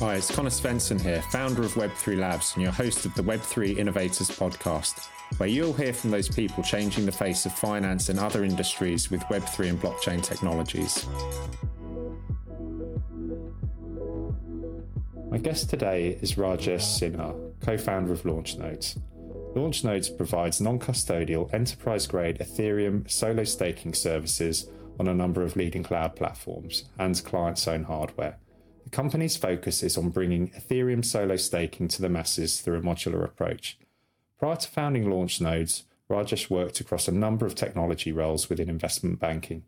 Hi, 0.00 0.14
it's 0.14 0.30
Conor 0.30 0.50
Svensson 0.50 1.00
here, 1.00 1.20
founder 1.22 1.62
of 1.62 1.74
Web3 1.74 2.20
Labs 2.20 2.52
and 2.54 2.62
your 2.62 2.70
host 2.70 3.04
of 3.04 3.12
the 3.14 3.22
Web3 3.22 3.78
Innovators 3.78 4.30
podcast, 4.30 5.08
where 5.38 5.48
you'll 5.48 5.72
hear 5.72 5.92
from 5.92 6.12
those 6.12 6.28
people 6.28 6.62
changing 6.62 7.04
the 7.04 7.10
face 7.10 7.44
of 7.46 7.52
finance 7.52 8.08
and 8.08 8.20
other 8.20 8.44
industries 8.44 9.10
with 9.10 9.20
Web3 9.22 9.70
and 9.70 9.82
blockchain 9.82 10.22
technologies. 10.22 11.04
My 15.32 15.38
guest 15.38 15.68
today 15.68 16.16
is 16.22 16.36
Rajesh 16.36 16.78
Sinha, 16.78 17.34
co 17.60 17.76
founder 17.76 18.12
of 18.12 18.22
LaunchNodes. 18.22 19.00
LaunchNodes 19.56 20.16
provides 20.16 20.60
non 20.60 20.78
custodial, 20.78 21.52
enterprise 21.52 22.06
grade 22.06 22.38
Ethereum 22.38 23.10
solo 23.10 23.42
staking 23.42 23.94
services 23.94 24.70
on 25.00 25.08
a 25.08 25.14
number 25.14 25.42
of 25.42 25.56
leading 25.56 25.82
cloud 25.82 26.14
platforms 26.14 26.84
and 27.00 27.24
clients' 27.24 27.66
own 27.66 27.82
hardware. 27.82 28.38
The 28.88 28.96
company's 28.96 29.36
focus 29.36 29.82
is 29.82 29.98
on 29.98 30.08
bringing 30.08 30.48
Ethereum 30.52 31.04
solo 31.04 31.36
staking 31.36 31.88
to 31.88 32.00
the 32.00 32.08
masses 32.08 32.62
through 32.62 32.78
a 32.78 32.80
modular 32.80 33.22
approach. 33.22 33.78
Prior 34.38 34.56
to 34.56 34.66
founding 34.66 35.04
LaunchNodes, 35.04 35.82
Rajesh 36.08 36.48
worked 36.48 36.80
across 36.80 37.06
a 37.06 37.12
number 37.12 37.44
of 37.44 37.54
technology 37.54 38.12
roles 38.12 38.48
within 38.48 38.70
investment 38.70 39.20
banking. 39.20 39.64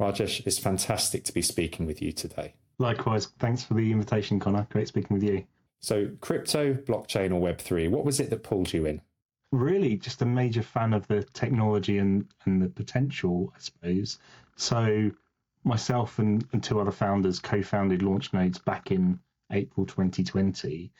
Rajesh, 0.00 0.46
it's 0.46 0.58
fantastic 0.58 1.22
to 1.24 1.34
be 1.34 1.42
speaking 1.42 1.84
with 1.84 2.00
you 2.00 2.12
today. 2.12 2.54
Likewise, 2.78 3.26
thanks 3.38 3.62
for 3.62 3.74
the 3.74 3.92
invitation, 3.92 4.40
Conor. 4.40 4.66
Great 4.70 4.88
speaking 4.88 5.12
with 5.12 5.22
you. 5.22 5.44
So, 5.80 6.08
crypto, 6.22 6.72
blockchain, 6.72 7.30
or 7.30 7.42
Web3, 7.42 7.90
what 7.90 8.06
was 8.06 8.20
it 8.20 8.30
that 8.30 8.42
pulled 8.42 8.72
you 8.72 8.86
in? 8.86 9.02
really 9.52 9.96
just 9.96 10.22
a 10.22 10.26
major 10.26 10.62
fan 10.62 10.94
of 10.94 11.06
the 11.06 11.22
technology 11.34 11.98
and, 11.98 12.26
and 12.46 12.60
the 12.60 12.70
potential, 12.70 13.52
I 13.54 13.60
suppose. 13.60 14.18
So 14.56 15.10
myself 15.64 16.18
and, 16.18 16.46
and 16.52 16.62
two 16.62 16.80
other 16.80 16.90
founders 16.90 17.38
co-founded 17.38 18.00
LaunchNodes 18.00 18.64
back 18.64 18.90
in 18.90 19.18
April 19.50 19.86
2020, 19.86 20.92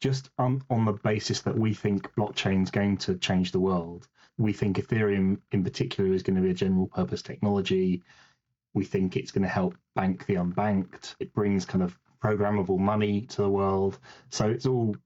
just 0.00 0.30
on, 0.38 0.62
on 0.70 0.84
the 0.84 0.92
basis 0.92 1.42
that 1.42 1.58
we 1.58 1.74
think 1.74 2.12
blockchain 2.14 2.62
is 2.62 2.70
going 2.70 2.96
to 2.98 3.16
change 3.16 3.52
the 3.52 3.60
world. 3.60 4.08
We 4.38 4.52
think 4.52 4.76
Ethereum 4.76 5.40
in 5.52 5.64
particular 5.64 6.12
is 6.12 6.22
going 6.22 6.36
to 6.36 6.42
be 6.42 6.50
a 6.50 6.54
general 6.54 6.86
purpose 6.86 7.22
technology. 7.22 8.02
We 8.74 8.84
think 8.84 9.16
it's 9.16 9.32
going 9.32 9.42
to 9.42 9.48
help 9.48 9.76
bank 9.94 10.26
the 10.26 10.34
unbanked. 10.34 11.14
It 11.18 11.32
brings 11.32 11.64
kind 11.64 11.82
of 11.82 11.98
programmable 12.22 12.78
money 12.78 13.22
to 13.22 13.42
the 13.42 13.50
world. 13.50 13.98
So 14.30 14.48
it's 14.48 14.66
all 14.66 14.96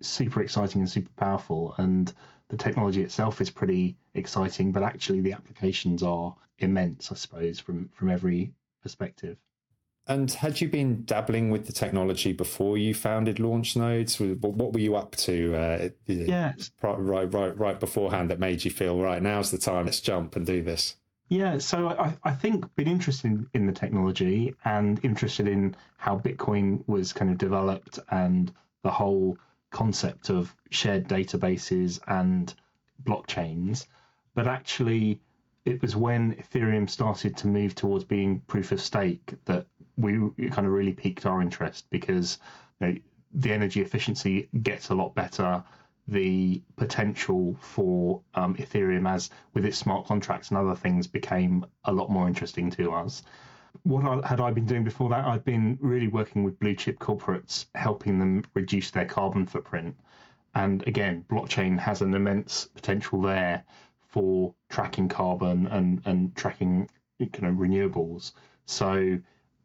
super 0.00 0.42
exciting 0.42 0.80
and 0.80 0.90
super 0.90 1.12
powerful. 1.16 1.74
And 1.78 2.12
the 2.48 2.56
technology 2.56 3.02
itself 3.02 3.40
is 3.40 3.50
pretty 3.50 3.96
exciting, 4.14 4.72
but 4.72 4.82
actually 4.82 5.20
the 5.20 5.32
applications 5.32 6.02
are 6.02 6.34
immense, 6.58 7.10
I 7.10 7.14
suppose, 7.14 7.58
from 7.58 7.88
from 7.94 8.10
every 8.10 8.52
perspective. 8.82 9.38
And 10.06 10.30
had 10.32 10.60
you 10.60 10.68
been 10.68 11.04
dabbling 11.04 11.50
with 11.50 11.66
the 11.66 11.72
technology 11.72 12.32
before 12.32 12.76
you 12.76 12.94
founded 12.94 13.36
LaunchNodes? 13.36 14.40
What 14.40 14.72
were 14.72 14.80
you 14.80 14.96
up 14.96 15.14
to? 15.16 15.54
Uh, 15.54 15.88
yeah, 16.06 16.54
right, 16.82 17.32
right, 17.32 17.56
right 17.56 17.78
beforehand 17.78 18.30
that 18.30 18.40
made 18.40 18.64
you 18.64 18.70
feel 18.70 19.00
right. 19.00 19.22
Now's 19.22 19.50
the 19.50 19.58
time. 19.58 19.84
Let's 19.84 20.00
jump 20.00 20.34
and 20.34 20.44
do 20.44 20.62
this. 20.62 20.96
Yeah, 21.28 21.58
so 21.58 21.90
I, 21.90 22.16
I 22.24 22.32
think 22.32 22.74
been 22.74 22.88
interested 22.88 23.30
in, 23.30 23.46
in 23.54 23.66
the 23.66 23.72
technology 23.72 24.56
and 24.64 24.98
interested 25.04 25.46
in 25.46 25.76
how 25.96 26.18
Bitcoin 26.18 26.82
was 26.88 27.12
kind 27.12 27.30
of 27.30 27.38
developed 27.38 28.00
and 28.10 28.52
the 28.82 28.90
whole 28.90 29.38
concept 29.70 30.28
of 30.28 30.52
shared 30.70 31.06
databases 31.06 32.00
and 32.08 32.52
blockchains, 33.04 33.86
but 34.34 34.48
actually 34.48 35.20
it 35.64 35.80
was 35.82 35.94
when 35.96 36.34
Ethereum 36.34 36.88
started 36.88 37.36
to 37.38 37.46
move 37.46 37.74
towards 37.74 38.04
being 38.04 38.40
proof 38.40 38.72
of 38.72 38.80
stake 38.80 39.34
that 39.44 39.66
we 39.96 40.30
kind 40.50 40.66
of 40.66 40.72
really 40.72 40.92
piqued 40.92 41.26
our 41.26 41.42
interest 41.42 41.86
because 41.90 42.38
you 42.80 42.86
know, 42.86 42.96
the 43.34 43.52
energy 43.52 43.80
efficiency 43.80 44.48
gets 44.62 44.88
a 44.88 44.94
lot 44.94 45.14
better. 45.14 45.62
The 46.08 46.62
potential 46.76 47.56
for 47.60 48.22
um, 48.34 48.54
Ethereum, 48.56 49.08
as 49.08 49.30
with 49.54 49.64
its 49.64 49.76
smart 49.76 50.06
contracts 50.06 50.48
and 50.48 50.58
other 50.58 50.74
things, 50.74 51.06
became 51.06 51.64
a 51.84 51.92
lot 51.92 52.10
more 52.10 52.26
interesting 52.26 52.70
to 52.72 52.92
us 52.92 53.22
what 53.84 54.04
I, 54.04 54.26
had 54.26 54.40
I 54.40 54.50
been 54.50 54.66
doing 54.66 54.84
before 54.84 55.08
that? 55.10 55.24
I'd 55.24 55.44
been 55.44 55.78
really 55.80 56.08
working 56.08 56.42
with 56.42 56.58
blue 56.58 56.74
chip 56.74 56.98
corporates, 56.98 57.66
helping 57.74 58.18
them 58.18 58.44
reduce 58.54 58.90
their 58.90 59.04
carbon 59.04 59.46
footprint. 59.46 59.96
And 60.54 60.86
again, 60.86 61.24
blockchain 61.30 61.78
has 61.78 62.02
an 62.02 62.14
immense 62.14 62.66
potential 62.66 63.20
there 63.22 63.64
for 64.10 64.54
tracking 64.68 65.08
carbon 65.08 65.66
and, 65.68 66.02
and 66.04 66.34
tracking 66.34 66.88
kind 67.32 67.46
of 67.46 67.54
renewables. 67.56 68.32
So 68.66 69.18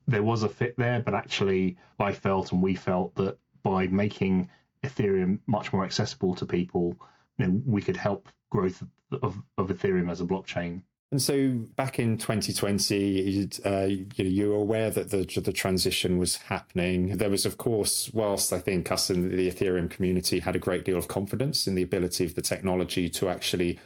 there 0.07 0.23
was 0.23 0.43
a 0.43 0.49
fit 0.49 0.75
there, 0.77 1.01
but 1.01 1.13
actually, 1.13 1.77
I 1.99 2.11
felt 2.11 2.51
and 2.51 2.61
we 2.61 2.75
felt 2.75 3.15
that 3.15 3.37
by 3.63 3.87
making 3.87 4.49
Ethereum 4.83 5.39
much 5.47 5.73
more 5.73 5.83
accessible 5.83 6.35
to 6.35 6.45
people, 6.45 6.95
you 7.37 7.47
know, 7.47 7.61
we 7.65 7.81
could 7.81 7.97
help 7.97 8.29
growth 8.51 8.83
of, 9.23 9.41
of 9.57 9.69
Ethereum 9.69 10.11
as 10.11 10.21
a 10.21 10.25
blockchain. 10.25 10.81
And 11.11 11.21
so 11.21 11.49
back 11.75 11.99
in 11.99 12.17
2020, 12.17 13.49
uh, 13.63 13.85
you, 13.85 14.05
you 14.15 14.49
were 14.49 14.55
aware 14.55 14.89
that 14.89 15.11
the, 15.11 15.23
the 15.39 15.53
transition 15.53 16.17
was 16.17 16.37
happening. 16.37 17.17
There 17.17 17.29
was, 17.29 17.45
of 17.45 17.57
course, 17.57 18.11
whilst 18.13 18.51
I 18.51 18.59
think 18.59 18.91
us 18.91 19.09
in 19.09 19.29
the 19.35 19.49
Ethereum 19.49 19.89
community 19.89 20.39
had 20.39 20.55
a 20.55 20.59
great 20.59 20.83
deal 20.83 20.97
of 20.97 21.07
confidence 21.07 21.67
in 21.67 21.75
the 21.75 21.83
ability 21.83 22.25
of 22.25 22.35
the 22.35 22.41
technology 22.41 23.07
to 23.09 23.29
actually 23.29 23.79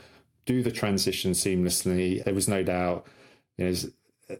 do 0.49 0.63
the 0.63 0.71
transition 0.71 1.31
seamlessly, 1.33 2.23
there 2.23 2.33
was 2.33 2.47
no 2.47 2.63
doubt 2.63 3.05
you 3.57 3.65
know, 3.65 3.75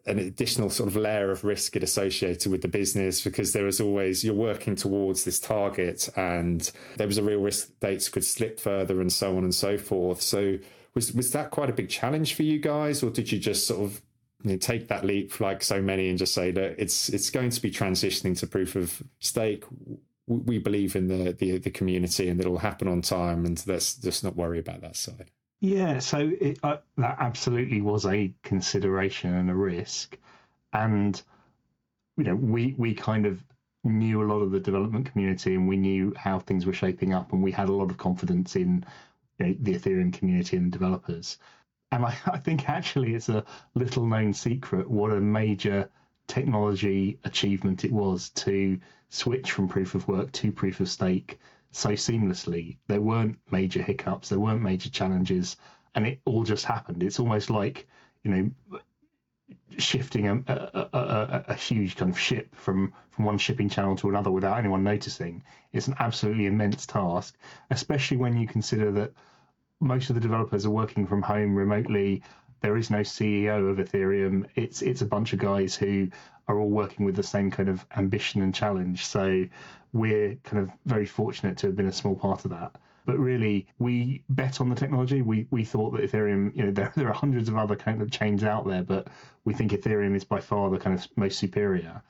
an 0.08 0.18
additional 0.18 0.72
sort 0.72 0.90
of 0.90 0.96
layer 0.96 1.30
of 1.30 1.44
risk 1.44 1.76
it 1.76 1.84
associated 1.84 2.52
with 2.52 2.64
the 2.64 2.68
business 2.68 3.24
because 3.24 3.54
there 3.54 3.64
was 3.64 3.80
always 3.80 4.24
you're 4.24 4.34
working 4.34 4.76
towards 4.76 5.24
this 5.24 5.40
target 5.40 6.10
and 6.16 6.72
there 6.98 7.06
was 7.06 7.20
a 7.20 7.24
real 7.24 7.42
risk 7.42 7.80
dates 7.80 8.10
could 8.10 8.26
slip 8.26 8.60
further 8.60 9.02
and 9.02 9.14
so 9.14 9.38
on 9.38 9.44
and 9.44 9.54
so 9.54 9.78
forth. 9.78 10.22
So 10.22 10.58
was 10.96 11.14
was 11.14 11.32
that 11.32 11.52
quite 11.52 11.70
a 11.70 11.74
big 11.74 11.90
challenge 11.90 12.34
for 12.34 12.44
you 12.44 12.58
guys, 12.60 13.04
or 13.04 13.12
did 13.12 13.32
you 13.32 13.38
just 13.38 13.68
sort 13.68 13.82
of 13.82 14.02
you 14.44 14.52
know, 14.52 14.58
take 14.58 14.88
that 14.88 15.06
leap 15.06 15.40
like 15.40 15.62
so 15.64 15.80
many 15.80 16.10
and 16.10 16.18
just 16.18 16.34
say 16.34 16.50
that 16.52 16.76
it's 16.80 17.10
it's 17.10 17.30
going 17.30 17.52
to 17.52 17.62
be 17.62 17.70
transitioning 17.70 18.38
to 18.40 18.48
proof 18.48 18.76
of 18.76 19.04
stake? 19.20 19.64
We 20.26 20.58
believe 20.58 20.96
in 20.96 21.08
the 21.08 21.34
the, 21.34 21.58
the 21.60 21.72
community 21.72 22.30
and 22.30 22.40
it'll 22.40 22.60
happen 22.60 22.88
on 22.88 23.02
time, 23.02 23.46
and 23.46 23.62
let's 23.68 23.96
just 23.96 24.24
not 24.24 24.36
worry 24.36 24.60
about 24.60 24.82
that 24.82 24.96
side. 24.96 25.30
Yeah, 25.62 26.00
so 26.00 26.20
it, 26.40 26.60
uh, 26.64 26.78
that 26.98 27.18
absolutely 27.20 27.82
was 27.82 28.06
a 28.06 28.34
consideration 28.44 29.34
and 29.34 29.50
a 29.50 29.56
risk, 29.56 30.18
and 30.74 31.22
you 32.18 32.24
know 32.26 32.36
we 32.36 32.76
we 32.78 32.94
kind 32.96 33.26
of 33.26 33.44
knew 33.84 34.22
a 34.24 34.30
lot 34.32 34.42
of 34.42 34.52
the 34.52 34.60
development 34.60 35.12
community 35.12 35.56
and 35.56 35.68
we 35.68 35.78
knew 35.78 36.14
how 36.18 36.40
things 36.40 36.66
were 36.66 36.74
shaping 36.74 37.14
up, 37.14 37.34
and 37.34 37.44
we 37.44 37.52
had 37.52 37.70
a 37.70 37.74
lot 37.74 37.92
of 37.92 37.98
confidence 37.98 38.56
in 38.56 38.86
you 39.40 39.48
know, 39.48 39.56
the 39.62 39.76
Ethereum 39.76 40.14
community 40.14 40.58
and 40.58 40.72
developers. 40.72 41.38
And 41.92 42.06
I, 42.06 42.18
I 42.28 42.40
think 42.40 42.70
actually 42.70 43.16
it's 43.16 43.30
a 43.30 43.46
little 43.76 44.06
known 44.08 44.34
secret 44.34 44.90
what 44.90 45.12
a 45.12 45.22
major 45.22 45.90
technology 46.28 47.20
achievement 47.26 47.86
it 47.86 47.92
was 47.92 48.30
to 48.32 48.80
switch 49.10 49.52
from 49.52 49.68
proof 49.70 49.96
of 49.96 50.08
work 50.08 50.32
to 50.34 50.52
proof 50.52 50.80
of 50.82 50.90
stake 50.90 51.40
so 51.72 51.90
seamlessly. 51.90 52.78
There 52.88 53.02
weren't 53.02 53.40
major 53.52 53.82
hiccups, 53.82 54.30
there 54.30 54.40
weren't 54.40 54.62
major 54.62 54.90
challenges, 54.90 55.58
and 55.96 56.06
it 56.06 56.22
all 56.26 56.44
just 56.44 56.66
happened. 56.66 57.04
It's 57.04 57.20
almost 57.20 57.50
like, 57.50 57.88
you 58.24 58.32
know, 58.32 58.52
shifting 59.78 60.28
a, 60.28 60.44
a, 60.48 60.98
a, 60.98 61.46
a, 61.50 61.54
huge 61.54 61.96
kind 61.96 62.12
of 62.12 62.20
ship 62.20 62.54
from, 62.56 62.94
from 63.12 63.26
one 63.26 63.38
shipping 63.38 63.70
channel 63.70 63.96
to 63.96 64.10
another 64.10 64.32
without 64.32 64.58
anyone 64.58 64.84
noticing. 64.84 65.44
It's 65.72 65.88
an 65.88 65.96
absolutely 66.00 66.48
immense 66.48 66.86
task, 66.86 67.36
especially 67.70 68.18
when 68.18 68.38
you 68.38 68.48
consider 68.48 68.92
that 68.94 69.14
most 69.80 70.10
of 70.10 70.16
the 70.16 70.22
developers 70.22 70.66
are 70.66 70.72
working 70.72 71.08
from 71.08 71.22
home 71.22 71.56
remotely. 71.56 72.24
There 72.62 72.78
is 72.78 72.90
no 72.90 73.00
CEO 73.00 73.70
of 73.70 73.78
Ethereum. 73.78 74.46
It's 74.56 74.82
it's 74.82 75.02
a 75.02 75.06
bunch 75.06 75.34
of 75.34 75.40
guys 75.40 75.76
who 75.76 76.10
are 76.48 76.60
all 76.60 76.70
working 76.70 77.06
with 77.06 77.16
the 77.16 77.24
same 77.24 77.52
kind 77.52 77.70
of 77.70 77.86
ambition 77.96 78.42
and 78.42 78.54
challenge. 78.54 79.06
So 79.06 79.46
we're 79.94 80.36
kind 80.44 80.64
of 80.64 80.72
very 80.86 81.06
fortunate 81.06 81.58
to 81.60 81.68
have 81.68 81.76
been 81.76 81.88
a 81.88 81.94
small 81.94 82.16
part 82.16 82.46
of 82.46 82.52
that. 82.52 82.76
But 83.06 83.18
really, 83.18 83.68
we 83.80 84.24
bet 84.30 84.62
on 84.62 84.70
the 84.70 84.76
technology. 84.76 85.22
We 85.22 85.48
we 85.52 85.64
thought 85.64 85.92
that 85.92 86.02
Ethereum, 86.02 86.56
you 86.56 86.66
know, 86.66 86.72
there 86.80 86.92
there 86.96 87.08
are 87.08 87.14
hundreds 87.14 87.50
of 87.50 87.58
other 87.58 87.76
kind 87.76 88.02
of 88.02 88.12
chains 88.12 88.44
out 88.44 88.68
there, 88.68 88.84
but 88.84 89.08
we 89.46 89.54
think 89.54 89.72
Ethereum 89.72 90.16
is 90.16 90.24
by 90.24 90.40
far 90.40 90.70
the 90.70 90.80
kind 90.80 90.98
of 90.98 91.08
most 91.16 91.40
superior, 91.40 92.02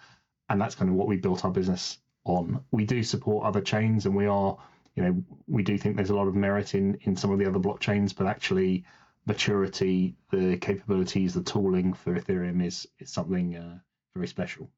and 0.50 0.60
that's 0.60 0.76
kind 0.76 0.90
of 0.90 0.96
what 0.96 1.08
we 1.08 1.18
built 1.18 1.46
our 1.46 1.52
business 1.52 2.00
on. 2.26 2.64
We 2.72 2.86
do 2.86 3.04
support 3.04 3.46
other 3.46 3.62
chains, 3.62 4.06
and 4.06 4.16
we 4.16 4.26
are 4.26 4.58
you 4.96 5.04
know, 5.04 5.24
we 5.48 5.64
do 5.64 5.78
think 5.78 5.96
there's 5.96 6.10
a 6.10 6.16
lot 6.16 6.28
of 6.28 6.36
merit 6.36 6.76
in 6.76 6.98
in 7.04 7.16
some 7.16 7.32
of 7.32 7.40
the 7.40 7.46
other 7.46 7.60
blockchains, 7.60 8.14
but 8.16 8.28
actually 8.28 8.84
maturity, 9.26 10.16
the 10.32 10.58
capabilities, 10.58 11.34
the 11.34 11.44
tooling 11.44 11.94
for 11.94 12.20
Ethereum 12.20 12.66
is 12.66 12.88
is 13.00 13.12
something 13.12 13.56
uh, 13.56 13.80
very 14.16 14.28
special. 14.28 14.70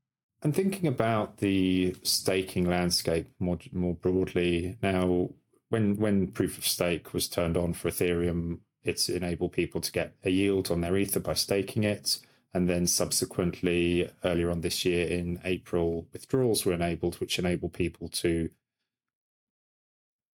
And 0.44 0.56
thinking 0.56 0.88
about 0.88 1.38
the 1.38 1.96
staking 2.04 2.68
landscape 2.68 3.30
more 3.40 3.60
more 3.72 3.94
broadly 3.94 4.78
now, 4.82 5.30
when 5.70 5.98
when 5.98 6.28
proof 6.28 6.58
of 6.58 6.66
stake 6.66 7.14
was 7.14 7.28
turned 7.28 7.58
on 7.58 7.74
for 7.74 7.90
Ethereum, 7.90 8.60
it's 8.84 9.10
enabled 9.10 9.54
people 9.54 9.82
to 9.82 9.92
get 9.92 10.16
a 10.24 10.30
yield 10.30 10.72
on 10.72 10.82
their 10.82 10.98
ether 10.98 11.20
by 11.20 11.34
staking 11.34 11.84
it. 11.84 12.20
And 12.54 12.68
then 12.68 12.86
subsequently, 12.86 14.10
earlier 14.26 14.52
on 14.52 14.60
this 14.60 14.84
year 14.84 15.08
in 15.08 15.40
April, 15.46 16.08
withdrawals 16.12 16.66
were 16.66 16.74
enabled, 16.74 17.16
which 17.22 17.40
enable 17.40 17.70
people 17.70 18.10
to 18.10 18.50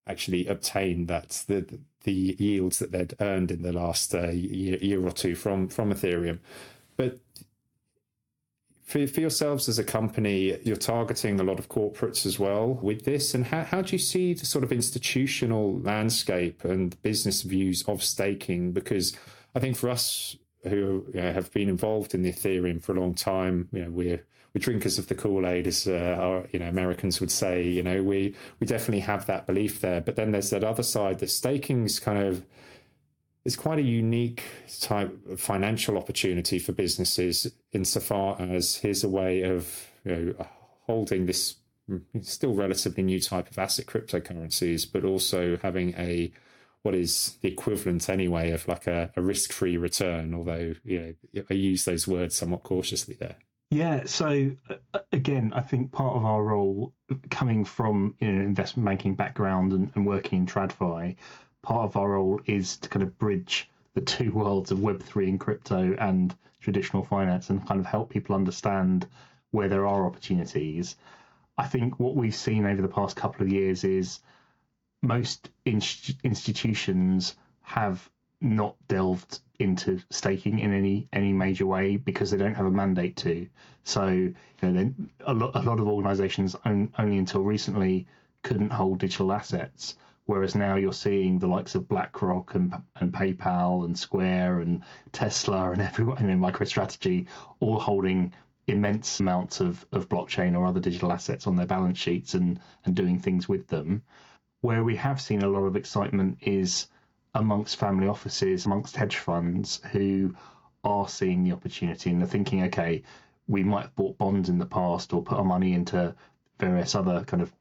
actually 0.07 0.48
obtain 0.48 1.06
that 1.07 1.44
the 1.48 1.80
the 2.04 2.36
yields 2.39 2.80
that 2.80 2.92
they'd 2.92 3.13
earned 3.19 3.51
in 3.51 3.62
the 3.63 3.74
last 3.74 4.15
uh, 4.15 4.30
year, 4.30 4.77
year 4.77 5.06
or 5.06 5.12
two 5.12 5.36
from 5.36 5.68
from 5.68 5.94
Ethereum. 5.94 6.39
But 6.95 7.19
for, 8.88 9.06
for 9.06 9.19
yourselves 9.19 9.68
as 9.68 9.77
a 9.77 9.83
company, 9.83 10.57
you're 10.63 10.77
targeting 10.77 11.39
a 11.39 11.44
lot 11.44 11.59
of 11.59 11.68
corporates 11.68 12.25
as 12.25 12.39
well 12.39 12.80
with 12.81 13.04
this. 13.04 13.33
And 13.33 13.45
how, 13.45 13.63
how 13.63 13.81
do 13.81 13.92
you 13.92 14.00
see 14.00 14.33
the 14.33 14.45
sort 14.45 14.63
of 14.63 14.71
institutional 14.71 15.77
landscape 15.80 16.63
and 16.63 17.00
business 17.01 17.42
views 17.42 17.83
of 17.83 18.01
staking? 18.01 18.71
Because 18.71 19.13
I 19.54 19.59
think 19.59 19.75
for 19.75 19.89
us 19.89 20.38
who 20.63 21.06
you 21.13 21.21
know, 21.21 21.33
have 21.33 21.51
been 21.54 21.69
involved 21.69 22.13
in 22.13 22.24
the 22.24 22.31
Ethereum 22.31 22.81
for 22.81 22.95
a 22.95 23.00
long 23.00 23.13
time, 23.13 23.69
you 23.71 23.83
know, 23.83 23.89
we're 23.89 24.24
we're 24.54 24.62
drinkers 24.62 24.98
of 24.98 25.07
the 25.07 25.15
Kool 25.15 25.45
Aid, 25.45 25.68
as 25.68 25.88
uh, 25.88 26.15
our, 26.19 26.48
you 26.51 26.59
know 26.59 26.68
Americans 26.68 27.19
would 27.19 27.31
say. 27.31 27.63
You 27.63 27.83
know, 27.83 28.01
we 28.01 28.36
we 28.59 28.68
definitely 28.68 29.01
have 29.01 29.25
that 29.27 29.45
belief 29.45 29.81
there. 29.81 30.01
But 30.01 30.15
then 30.15 30.31
there's 30.31 30.50
that 30.51 30.63
other 30.63 30.83
side 30.83 31.19
that 31.19 31.30
staking's 31.30 32.00
kind 32.00 32.19
of 32.19 32.44
it's 33.45 33.56
quite 33.56 33.80
a 33.80 33.83
unique 33.83 34.44
type 34.81 35.18
of 35.30 35.39
financial 35.39 35.98
opportunity 35.98 36.59
for 36.59 36.74
businesses 36.74 37.50
insofar 37.71 38.36
as 38.42 38.75
here's 38.75 39.06
a 39.06 39.09
way 39.09 39.42
of 39.44 39.88
you 40.04 40.12
know, 40.15 40.48
holding 40.86 41.27
this 41.27 41.56
still 42.21 42.54
relatively 42.54 43.04
new 43.04 43.19
type 43.21 43.50
of 43.50 43.57
asset 43.57 43.86
cryptocurrencies, 43.86 44.86
but 44.92 45.06
also 45.06 45.57
having 45.62 45.94
a 45.98 46.31
what 46.87 46.95
is 46.95 47.37
the 47.41 47.49
equivalent 47.49 48.07
anyway 48.07 48.51
of 48.51 48.65
like 48.65 48.87
a, 48.87 49.11
a 49.17 49.21
risk-free 49.21 49.75
return, 49.75 50.33
although 50.33 50.73
you 50.85 51.17
know 51.33 51.43
I 51.49 51.53
use 51.53 51.83
those 51.83 52.07
words 52.07 52.33
somewhat 52.33 52.63
cautiously 52.63 53.17
there. 53.19 53.35
Yeah, 53.69 54.03
so 54.05 54.51
uh, 54.69 54.99
again, 55.11 55.51
I 55.53 55.59
think 55.59 55.91
part 55.91 56.15
of 56.15 56.23
our 56.23 56.41
role 56.41 56.93
coming 57.29 57.65
from 57.65 58.15
you 58.21 58.31
know, 58.31 58.39
an 58.39 58.45
investment 58.45 58.85
banking 58.85 59.15
background 59.15 59.73
and, 59.73 59.91
and 59.95 60.05
working 60.05 60.39
in 60.39 60.45
TradFi, 60.45 61.17
part 61.61 61.83
of 61.83 61.97
our 61.97 62.11
role 62.11 62.39
is 62.45 62.77
to 62.77 62.87
kind 62.87 63.03
of 63.03 63.19
bridge 63.19 63.69
the 63.93 63.99
two 63.99 64.31
worlds 64.31 64.71
of 64.71 64.77
Web3 64.77 65.27
and 65.27 65.39
crypto 65.41 65.93
and 65.99 66.33
traditional 66.61 67.03
finance 67.03 67.49
and 67.49 67.67
kind 67.67 67.81
of 67.81 67.85
help 67.85 68.09
people 68.09 68.33
understand 68.33 69.05
where 69.51 69.67
there 69.67 69.85
are 69.85 70.05
opportunities. 70.05 70.95
I 71.57 71.67
think 71.67 71.99
what 71.99 72.15
we've 72.15 72.33
seen 72.33 72.65
over 72.65 72.81
the 72.81 72.87
past 72.87 73.17
couple 73.17 73.45
of 73.45 73.51
years 73.51 73.83
is 73.83 74.21
most 75.01 75.49
in- 75.65 75.81
institutions 76.23 77.35
have 77.61 78.09
not 78.41 78.75
delved 78.88 79.39
into 79.59 79.99
staking 80.11 80.59
in 80.59 80.71
any 80.73 81.07
any 81.11 81.33
major 81.33 81.65
way 81.65 81.97
because 81.97 82.29
they 82.29 82.38
don't 82.38 82.53
have 82.55 82.65
a 82.65 82.71
mandate 82.71 83.15
to. 83.17 83.47
So 83.83 84.07
you 84.07 84.35
know, 84.61 84.94
a 85.21 85.33
lot 85.33 85.55
a 85.55 85.61
lot 85.61 85.79
of 85.79 85.88
organisations 85.88 86.55
only 86.65 87.17
until 87.17 87.41
recently 87.41 88.07
couldn't 88.44 88.71
hold 88.71 88.99
digital 88.99 89.31
assets. 89.33 89.97
Whereas 90.25 90.55
now 90.55 90.75
you're 90.75 90.91
seeing 90.91 91.39
the 91.39 91.47
likes 91.47 91.73
of 91.75 91.88
BlackRock 91.88 92.53
and, 92.55 92.73
and 92.97 93.13
PayPal 93.13 93.85
and 93.85 93.97
Square 93.97 94.59
and 94.59 94.83
Tesla 95.13 95.71
and 95.71 95.81
everyone, 95.81 96.17
I 96.17 96.23
mean, 96.23 96.39
MicroStrategy, 96.39 97.27
all 97.61 97.79
holding 97.79 98.33
immense 98.67 99.21
amounts 99.21 99.61
of, 99.61 99.85
of 99.94 100.09
blockchain 100.09 100.53
or 100.57 100.65
other 100.65 100.81
digital 100.81 101.13
assets 101.13 101.47
on 101.47 101.55
their 101.55 101.65
balance 101.65 101.97
sheets 101.97 102.33
and, 102.33 102.59
and 102.83 102.94
doing 102.94 103.19
things 103.19 103.47
with 103.47 103.67
them. 103.67 104.03
Where 104.62 104.83
we 104.83 104.95
have 104.95 105.21
seen 105.21 105.44
a 105.44 105.50
lot 105.50 105.63
of 105.65 105.75
excitement 105.75 106.39
is 106.42 106.88
amongst 107.33 107.77
family 107.77 108.07
offices, 108.07 108.65
amongst 108.65 108.95
hedge 108.95 109.18
funds 109.18 109.81
who 109.92 110.36
are 110.83 111.07
seeing 111.07 111.44
the 111.44 111.51
opportunity 111.51 112.09
and 112.09 112.21
they're 112.21 112.27
thinking, 112.27 112.63
okay, 112.63 113.04
we 113.48 113.63
might 113.63 113.83
have 113.83 113.95
bought 113.95 114.18
bonds 114.18 114.50
in 114.50 114.57
the 114.57 114.65
past 114.65 115.13
or 115.13 115.24
put 115.24 115.38
our 115.38 115.44
money 115.44 115.74
into 115.74 116.15
various 116.59 116.95
other 116.95 117.24
kind 117.24 117.42
of 117.42 117.54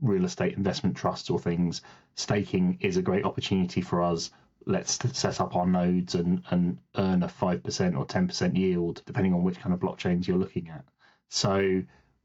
real 0.00 0.24
estate 0.24 0.56
investment 0.56 0.96
trusts 0.96 1.30
or 1.30 1.38
things, 1.38 1.82
staking 2.14 2.78
is 2.80 2.96
a 2.96 3.02
great 3.02 3.24
opportunity 3.24 3.80
for 3.80 4.02
us. 4.02 4.30
Let's 4.66 4.98
set 5.18 5.40
up 5.40 5.56
our 5.56 5.66
nodes 5.66 6.14
and, 6.14 6.42
and 6.50 6.78
earn 6.96 7.22
a 7.22 7.28
5% 7.28 7.98
or 7.98 8.06
10% 8.06 8.56
yield, 8.56 9.02
depending 9.04 9.34
on 9.34 9.42
which 9.42 9.58
kind 9.58 9.74
of 9.74 9.80
blockchains 9.80 10.26
you're 10.26 10.38
looking 10.38 10.68
at. 10.68 10.84
So 11.28 11.82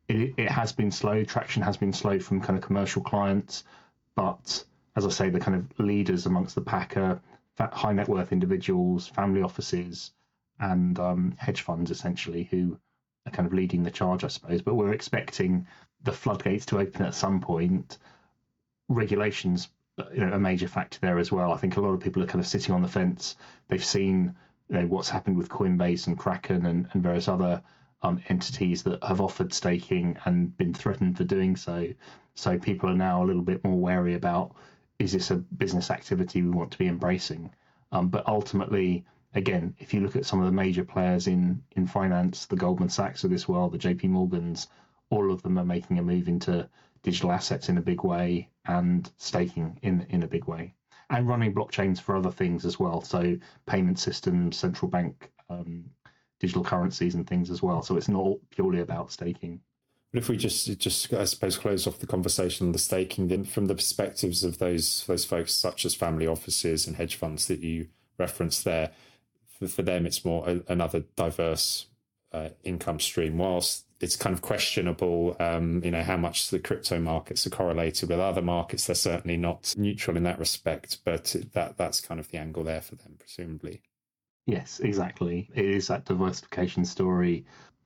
it, 0.07 0.33
it 0.37 0.51
has 0.51 0.71
been 0.71 0.91
slow. 0.91 1.23
Traction 1.23 1.63
has 1.63 1.77
been 1.77 1.93
slow 1.93 2.19
from 2.19 2.41
kind 2.41 2.57
of 2.57 2.63
commercial 2.63 3.01
clients. 3.01 3.63
But 4.19 4.65
as 4.97 5.05
I 5.05 5.09
say, 5.11 5.29
the 5.29 5.39
kind 5.39 5.55
of 5.55 5.79
leaders 5.79 6.25
amongst 6.25 6.53
the 6.53 6.61
packer, 6.61 7.21
high 7.57 7.93
net 7.93 8.09
worth 8.09 8.33
individuals, 8.33 9.07
family 9.07 9.41
offices, 9.41 10.11
and 10.59 10.99
um, 10.99 11.35
hedge 11.37 11.61
funds 11.61 11.89
essentially 11.89 12.43
who 12.43 12.77
are 13.25 13.31
kind 13.31 13.47
of 13.47 13.53
leading 13.53 13.83
the 13.83 13.91
charge, 13.91 14.25
I 14.25 14.27
suppose. 14.27 14.61
But 14.61 14.75
we're 14.75 14.91
expecting 14.91 15.67
the 16.03 16.11
floodgates 16.11 16.65
to 16.65 16.79
open 16.79 17.05
at 17.05 17.13
some 17.13 17.39
point. 17.39 17.97
Regulations, 18.89 19.69
you 20.13 20.19
know, 20.19 20.33
a 20.33 20.39
major 20.39 20.67
factor 20.67 20.99
there 20.99 21.17
as 21.17 21.31
well. 21.31 21.53
I 21.53 21.57
think 21.57 21.77
a 21.77 21.81
lot 21.81 21.93
of 21.93 22.01
people 22.01 22.21
are 22.21 22.27
kind 22.27 22.41
of 22.41 22.47
sitting 22.47 22.75
on 22.75 22.81
the 22.81 22.89
fence. 22.89 23.37
They've 23.69 23.83
seen 23.83 24.35
you 24.67 24.79
know, 24.79 24.87
what's 24.87 25.09
happened 25.09 25.37
with 25.37 25.47
Coinbase 25.47 26.07
and 26.07 26.19
Kraken 26.19 26.65
and, 26.65 26.89
and 26.91 27.01
various 27.01 27.29
other 27.29 27.61
um, 28.01 28.21
entities 28.29 28.83
that 28.83 29.03
have 29.03 29.21
offered 29.21 29.53
staking 29.53 30.17
and 30.25 30.55
been 30.57 30.73
threatened 30.73 31.17
for 31.17 31.23
doing 31.23 31.55
so. 31.55 31.87
So 32.35 32.57
people 32.57 32.89
are 32.89 32.95
now 32.95 33.23
a 33.23 33.25
little 33.25 33.41
bit 33.41 33.63
more 33.63 33.77
wary 33.77 34.15
about 34.15 34.55
is 34.99 35.13
this 35.13 35.31
a 35.31 35.35
business 35.35 35.89
activity 35.89 36.41
we 36.41 36.49
want 36.49 36.71
to 36.71 36.77
be 36.77 36.87
embracing? 36.87 37.49
Um, 37.91 38.09
but 38.09 38.27
ultimately, 38.27 39.05
again, 39.33 39.73
if 39.79 39.93
you 39.93 40.01
look 40.01 40.15
at 40.15 40.25
some 40.25 40.39
of 40.39 40.45
the 40.45 40.51
major 40.51 40.83
players 40.83 41.27
in 41.27 41.63
in 41.71 41.87
finance, 41.87 42.45
the 42.45 42.55
Goldman 42.55 42.89
Sachs 42.89 43.23
of 43.23 43.29
this 43.29 43.47
world, 43.47 43.71
the 43.71 43.77
JP 43.77 44.09
Morgans, 44.09 44.67
all 45.09 45.31
of 45.31 45.41
them 45.41 45.57
are 45.57 45.65
making 45.65 45.97
a 45.97 46.03
move 46.03 46.27
into 46.27 46.69
digital 47.01 47.31
assets 47.31 47.69
in 47.69 47.77
a 47.77 47.81
big 47.81 48.03
way 48.03 48.49
and 48.65 49.09
staking 49.17 49.79
in 49.81 50.05
in 50.09 50.23
a 50.23 50.27
big 50.27 50.45
way, 50.45 50.73
and 51.09 51.27
running 51.27 51.53
blockchains 51.53 51.99
for 51.99 52.15
other 52.15 52.31
things 52.31 52.65
as 52.65 52.79
well. 52.79 53.01
So 53.01 53.37
payment 53.65 53.99
systems, 53.99 54.57
central 54.57 54.91
bank 54.91 55.31
um, 55.49 55.85
digital 56.39 56.63
currencies, 56.63 57.15
and 57.15 57.27
things 57.27 57.51
as 57.51 57.61
well. 57.61 57.81
So 57.81 57.97
it's 57.97 58.09
not 58.09 58.37
purely 58.49 58.81
about 58.81 59.11
staking. 59.11 59.61
But 60.11 60.19
if 60.23 60.29
we 60.29 60.37
just 60.37 60.77
just 60.79 61.13
I 61.13 61.25
suppose 61.25 61.57
close 61.57 61.85
off 61.85 61.99
the 61.99 62.07
conversation 62.07 62.67
on 62.67 62.73
the 62.73 62.79
staking, 62.79 63.27
then 63.27 63.43
from 63.43 63.67
the 63.67 63.75
perspectives 63.75 64.43
of 64.43 64.57
those 64.57 65.05
those 65.05 65.25
folks 65.25 65.53
such 65.53 65.85
as 65.85 65.93
family 65.93 66.25
offices 66.25 66.87
and 66.87 66.95
hedge 66.95 67.15
funds 67.15 67.47
that 67.47 67.59
you 67.59 67.87
referenced 68.17 68.65
there, 68.65 68.91
for, 69.59 69.67
for 69.67 69.81
them 69.83 70.05
it's 70.05 70.25
more 70.25 70.47
a, 70.49 70.61
another 70.67 71.01
diverse 71.15 71.87
uh, 72.31 72.49
income 72.63 72.99
stream. 72.99 73.37
Whilst 73.37 73.85
it's 74.01 74.15
kind 74.15 74.33
of 74.33 74.41
questionable, 74.41 75.35
um, 75.39 75.83
you 75.83 75.91
know, 75.91 76.03
how 76.03 76.17
much 76.17 76.49
the 76.49 76.59
crypto 76.59 76.99
markets 76.99 77.45
are 77.45 77.49
correlated 77.49 78.09
with 78.09 78.19
other 78.19 78.41
markets. 78.41 78.87
They're 78.87 78.95
certainly 78.95 79.37
not 79.37 79.75
neutral 79.77 80.17
in 80.17 80.23
that 80.23 80.39
respect, 80.39 80.99
but 81.03 81.35
that 81.53 81.77
that's 81.77 82.01
kind 82.01 82.19
of 82.19 82.29
the 82.29 82.37
angle 82.37 82.63
there 82.63 82.81
for 82.81 82.95
them, 82.95 83.15
presumably. 83.19 83.81
Yes, 84.49 84.79
exactly. 84.79 85.47
It 85.53 85.65
is 85.65 85.87
that 85.87 86.05
diversification 86.05 86.83
story. 86.83 87.45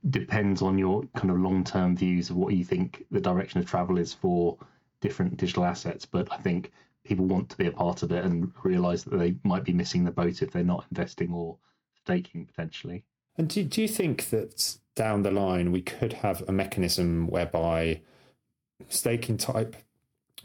Depends 0.09 0.61
on 0.61 0.77
your 0.77 1.03
kind 1.13 1.29
of 1.29 1.37
long 1.37 1.65
term 1.65 1.97
views 1.97 2.29
of 2.29 2.37
what 2.37 2.53
you 2.53 2.63
think 2.63 3.05
the 3.11 3.19
direction 3.19 3.59
of 3.59 3.65
travel 3.65 3.97
is 3.97 4.13
for 4.13 4.57
different 5.01 5.35
digital 5.35 5.65
assets. 5.65 6.05
But 6.05 6.31
I 6.31 6.37
think 6.37 6.71
people 7.03 7.25
want 7.25 7.49
to 7.49 7.57
be 7.57 7.67
a 7.67 7.71
part 7.71 8.01
of 8.01 8.13
it 8.13 8.23
and 8.23 8.49
realize 8.63 9.03
that 9.03 9.17
they 9.17 9.35
might 9.43 9.65
be 9.65 9.73
missing 9.73 10.05
the 10.05 10.11
boat 10.11 10.41
if 10.41 10.51
they're 10.51 10.63
not 10.63 10.85
investing 10.89 11.33
or 11.33 11.57
staking 12.01 12.45
potentially. 12.45 13.03
And 13.37 13.49
do, 13.49 13.61
do 13.65 13.81
you 13.81 13.89
think 13.89 14.29
that 14.29 14.77
down 14.95 15.23
the 15.23 15.31
line 15.31 15.73
we 15.73 15.81
could 15.81 16.13
have 16.13 16.47
a 16.47 16.53
mechanism 16.53 17.27
whereby 17.27 17.99
staking 18.87 19.37
type 19.37 19.75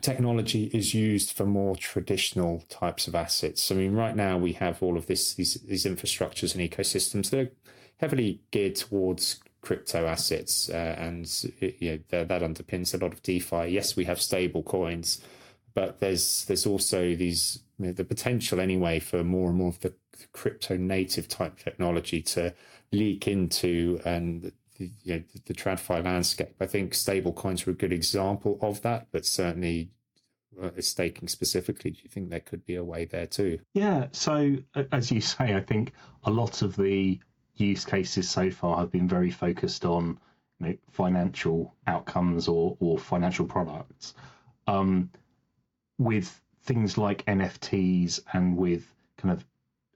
technology 0.01 0.71
is 0.73 0.95
used 0.95 1.33
for 1.33 1.45
more 1.45 1.77
traditional 1.77 2.65
types 2.69 3.09
of 3.09 3.15
assets? 3.15 3.71
I 3.71 3.75
mean, 3.75 3.93
right 3.93 4.15
now 4.15 4.39
we 4.39 4.53
have 4.55 4.83
all 4.83 4.97
of 4.97 5.07
this 5.07 5.35
these, 5.35 5.55
these 5.55 5.85
infrastructures 5.85 6.55
and 6.55 6.69
ecosystems 6.69 7.31
that 7.31 7.41
are 7.41 7.51
heavily 7.99 8.41
geared 8.51 8.77
towards 8.77 9.41
crypto 9.61 10.07
assets, 10.07 10.71
uh, 10.71 10.95
and 10.99 11.27
you 11.61 11.91
know, 11.91 11.99
that, 12.27 12.43
underpins 12.43 12.95
a 12.95 12.99
lot 12.99 13.13
of 13.13 13.23
DeFi. 13.23 13.69
Yes, 13.69 13.97
we 13.97 14.05
have 14.05 14.21
stable 14.21 14.63
coins, 14.63 15.21
but 15.75 16.01
there's 16.01 16.45
there's 16.47 16.67
also 16.67 17.15
these 17.15 17.61
the 17.79 18.05
potential 18.05 18.61
anyway 18.61 18.99
for 18.99 19.23
more 19.23 19.49
and 19.49 19.59
more 19.59 19.69
of 19.69 19.81
the 19.81 19.95
crypto 20.33 20.77
native 20.77 21.29
type 21.29 21.59
technology 21.59 22.21
to 22.21 22.53
leak 22.91 23.29
into 23.29 24.01
and 24.05 24.53
the, 24.79 24.93
you 25.03 25.15
know, 25.15 25.23
the, 25.33 25.41
the 25.47 25.55
TradFi 25.55 26.05
landscape. 26.05 26.55
I 26.61 26.67
think 26.67 26.93
stablecoins 26.93 27.67
are 27.67 27.71
a 27.71 27.75
good 27.75 27.93
example 27.93 28.59
of 28.63 28.83
that, 28.83 29.09
but 29.11 29.27
certainly 29.27 29.91
uh, 30.61 30.71
staking 30.81 31.29
specifically, 31.29 31.93
do 31.93 31.99
you 32.03 32.09
think 32.09 32.31
there 32.31 32.41
could 32.41 32.65
be 32.65 32.77
a 32.77 32.85
way 32.85 33.05
there 33.05 33.27
too? 33.27 33.61
Yeah. 33.75 34.07
So 34.13 34.57
as 34.93 35.11
you 35.11 35.21
say, 35.21 35.55
I 35.55 35.61
think 35.61 35.93
a 36.25 36.31
lot 36.31 36.63
of 36.63 36.77
the 36.77 37.19
use 37.57 37.85
cases 37.85 38.29
so 38.29 38.51
far 38.51 38.79
have 38.79 38.91
been 38.91 39.09
very 39.09 39.31
focused 39.31 39.85
on 39.85 40.19
you 40.61 40.67
know, 40.69 40.75
financial 40.91 41.75
outcomes 41.87 42.49
or, 42.49 42.77
or 42.81 42.99
financial 42.99 43.47
products. 43.47 44.15
Um, 44.67 45.11
with 45.99 46.41
things 46.65 46.99
like 46.99 47.25
NFTs 47.25 48.21
and 48.33 48.57
with 48.57 48.87
kind 49.17 49.33
of 49.33 49.45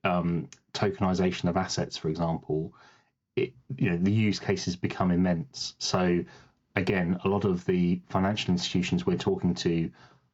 um, 0.05 0.49
tokenization 0.73 1.49
of 1.49 1.57
assets, 1.57 1.97
for 1.97 2.09
example, 2.09 2.75
it, 3.37 3.53
you 3.77 3.91
know, 3.91 3.97
the 3.97 4.13
use 4.13 4.39
cases 4.39 4.77
become 4.77 5.11
immense. 5.11 5.75
So 5.79 6.25
again, 6.77 7.19
a 7.25 7.29
lot 7.29 7.45
of 7.45 7.65
the 7.65 8.01
financial 8.09 8.53
institutions 8.53 9.07
we're 9.07 9.17
talking 9.17 9.55
to 9.55 9.91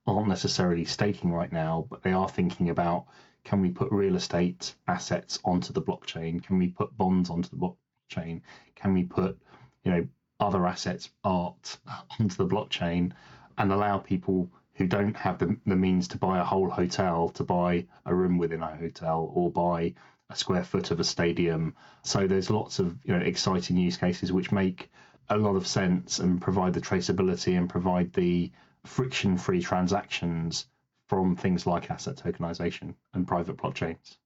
aren't 0.06 0.28
necessarily 0.28 0.84
staking 0.84 1.32
right 1.32 1.52
now, 1.52 1.86
but 1.90 2.02
they 2.02 2.12
are 2.12 2.28
thinking 2.28 2.70
about 2.70 3.06
can 3.44 3.60
we 3.60 3.70
put 3.70 3.92
real 3.92 4.16
estate 4.16 4.74
assets 4.86 5.38
onto 5.44 5.72
the 5.72 5.82
blockchain? 5.82 6.42
Can 6.42 6.58
we 6.58 6.68
put 6.68 6.96
bonds 6.96 7.30
onto 7.30 7.48
the 7.50 7.56
blockchain? 7.56 8.40
Can 8.74 8.92
we 8.92 9.04
put, 9.04 9.38
you 9.84 9.92
know, 9.92 10.08
other 10.40 10.66
assets, 10.66 11.10
art 11.24 11.78
onto 12.20 12.36
the 12.36 12.46
blockchain 12.46 13.12
and 13.56 13.72
allow 13.72 13.98
people 13.98 14.50
who 14.74 14.86
don't 14.86 15.16
have 15.16 15.38
the, 15.38 15.56
the 15.66 15.76
means 15.76 16.06
to 16.08 16.18
buy 16.18 16.38
a 16.38 16.44
whole 16.44 16.70
hotel 16.70 17.28
to 17.30 17.42
buy 17.42 17.84
a 18.06 18.14
room 18.14 18.38
within 18.38 18.62
a 18.62 18.76
hotel 18.76 19.30
or 19.34 19.50
buy 19.50 19.92
square 20.34 20.64
foot 20.64 20.90
of 20.90 21.00
a 21.00 21.04
stadium. 21.04 21.74
So 22.02 22.26
there's 22.26 22.50
lots 22.50 22.78
of 22.78 22.96
you 23.04 23.16
know 23.16 23.24
exciting 23.24 23.76
use 23.76 23.96
cases 23.96 24.32
which 24.32 24.52
make 24.52 24.90
a 25.30 25.36
lot 25.36 25.56
of 25.56 25.66
sense 25.66 26.18
and 26.18 26.40
provide 26.40 26.74
the 26.74 26.80
traceability 26.80 27.56
and 27.56 27.68
provide 27.68 28.12
the 28.12 28.50
friction-free 28.84 29.62
transactions 29.62 30.66
from 31.06 31.36
things 31.36 31.66
like 31.66 31.90
asset 31.90 32.16
tokenization 32.16 32.94
and 33.14 33.26
private 33.26 33.56
blockchains. 33.56 34.16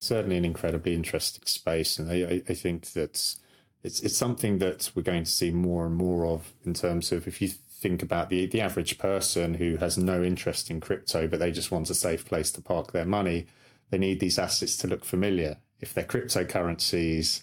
Certainly, 0.00 0.36
an 0.36 0.44
incredibly 0.44 0.94
interesting 0.94 1.46
space, 1.46 1.98
and 1.98 2.10
I, 2.10 2.42
I 2.48 2.54
think 2.54 2.92
that 2.92 3.36
it's 3.82 4.00
it's 4.00 4.16
something 4.16 4.58
that 4.58 4.90
we're 4.94 5.02
going 5.02 5.24
to 5.24 5.30
see 5.30 5.50
more 5.50 5.86
and 5.86 5.94
more 5.94 6.26
of 6.26 6.52
in 6.64 6.74
terms 6.74 7.12
of 7.12 7.28
if 7.28 7.40
you 7.40 7.48
think 7.48 8.02
about 8.02 8.28
the 8.28 8.46
the 8.46 8.60
average 8.60 8.98
person 8.98 9.54
who 9.54 9.76
has 9.76 9.96
no 9.96 10.22
interest 10.22 10.70
in 10.70 10.80
crypto, 10.80 11.28
but 11.28 11.38
they 11.38 11.52
just 11.52 11.70
want 11.70 11.90
a 11.90 11.94
safe 11.94 12.24
place 12.24 12.50
to 12.52 12.60
park 12.60 12.92
their 12.92 13.06
money 13.06 13.46
they 13.90 13.98
need 13.98 14.20
these 14.20 14.38
assets 14.38 14.76
to 14.78 14.86
look 14.86 15.04
familiar. 15.04 15.58
If 15.80 15.94
they're 15.94 16.04
cryptocurrencies, 16.04 17.42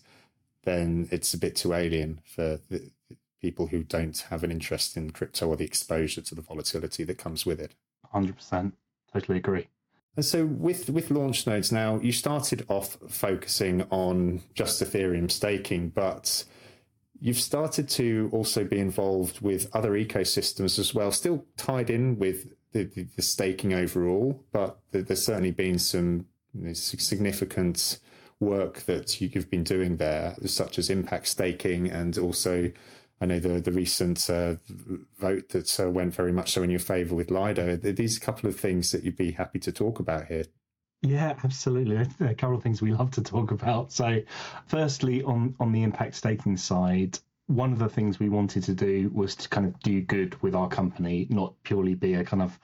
then 0.64 1.08
it's 1.12 1.34
a 1.34 1.38
bit 1.38 1.56
too 1.56 1.74
alien 1.74 2.22
for 2.26 2.60
the 2.70 2.92
people 3.42 3.68
who 3.68 3.84
don't 3.84 4.18
have 4.30 4.44
an 4.44 4.52
interest 4.52 4.96
in 4.96 5.12
crypto 5.12 5.48
or 5.48 5.56
the 5.56 5.66
exposure 5.66 6.22
to 6.22 6.36
the 6.36 6.42
volatility 6.42 7.04
that 7.04 7.18
comes 7.18 7.46
with 7.46 7.60
it. 7.60 7.74
100%. 8.14 8.74
Totally 9.12 9.38
agree. 9.38 9.68
And 10.16 10.26
so 10.26 10.46
with 10.46 10.90
with 10.90 11.10
Launchnodes 11.10 11.72
now, 11.72 11.98
you 12.00 12.12
started 12.12 12.66
off 12.68 12.98
focusing 13.08 13.84
on 13.90 14.42
just 14.54 14.82
Ethereum 14.82 15.32
staking, 15.32 15.90
but 15.90 16.44
you've 17.20 17.40
started 17.40 17.88
to 17.90 18.30
also 18.34 18.66
be 18.66 18.80
involved 18.80 19.40
with 19.40 19.70
other 19.74 19.92
ecosystems 19.92 20.78
as 20.80 20.94
well, 20.94 21.12
still 21.12 21.46
tied 21.56 21.90
in 21.90 22.20
with 22.20 22.54
the, 22.74 22.84
the, 22.84 23.04
the 23.16 23.22
staking 23.22 23.74
overall, 23.74 24.44
but 24.52 24.80
there's 24.92 25.26
certainly 25.26 25.52
been 25.52 25.80
some 25.80 26.26
significant 26.74 28.00
work 28.40 28.82
that 28.82 29.22
you've 29.22 29.50
been 29.50 29.64
doing 29.64 29.98
there, 29.98 30.36
such 30.46 30.80
as 30.80 30.90
impact 30.90 31.28
staking, 31.28 31.90
and 31.90 32.18
also 32.18 32.72
I 33.22 33.26
know 33.28 33.40
the 33.40 33.62
the 33.62 33.72
recent 33.72 34.30
uh, 34.30 34.56
vote 35.20 35.50
that 35.50 35.80
uh, 35.80 35.90
went 35.90 36.14
very 36.16 36.32
much 36.32 36.52
so 36.52 36.64
in 36.64 36.72
your 36.72 36.80
favour 36.80 37.16
with 37.16 37.30
Lido. 37.30 37.76
These 37.76 38.18
couple 38.18 38.50
of 38.50 38.60
things 38.60 38.92
that 38.92 39.04
you'd 39.04 39.16
be 39.16 39.32
happy 39.32 39.60
to 39.60 39.72
talk 39.72 40.00
about 40.00 40.26
here. 40.26 40.46
Yeah, 41.04 41.36
absolutely. 41.44 41.98
A 42.20 42.36
couple 42.36 42.56
of 42.56 42.64
things 42.64 42.82
we 42.82 42.94
love 42.94 43.12
to 43.12 43.24
talk 43.24 43.52
about. 43.52 43.92
So, 43.92 44.22
firstly, 44.68 45.24
on 45.24 45.56
on 45.60 45.72
the 45.72 45.84
impact 45.84 46.16
staking 46.16 46.58
side, 46.58 47.20
one 47.48 47.74
of 47.74 47.80
the 47.80 47.90
things 47.90 48.20
we 48.20 48.30
wanted 48.30 48.64
to 48.64 48.74
do 48.74 49.10
was 49.14 49.36
to 49.36 49.50
kind 49.50 49.68
of 49.68 49.80
do 49.82 50.02
good 50.02 50.42
with 50.42 50.56
our 50.56 50.68
company, 50.68 51.28
not 51.30 51.54
purely 51.64 51.96
be 51.96 52.16
a 52.16 52.24
kind 52.24 52.42
of 52.42 52.60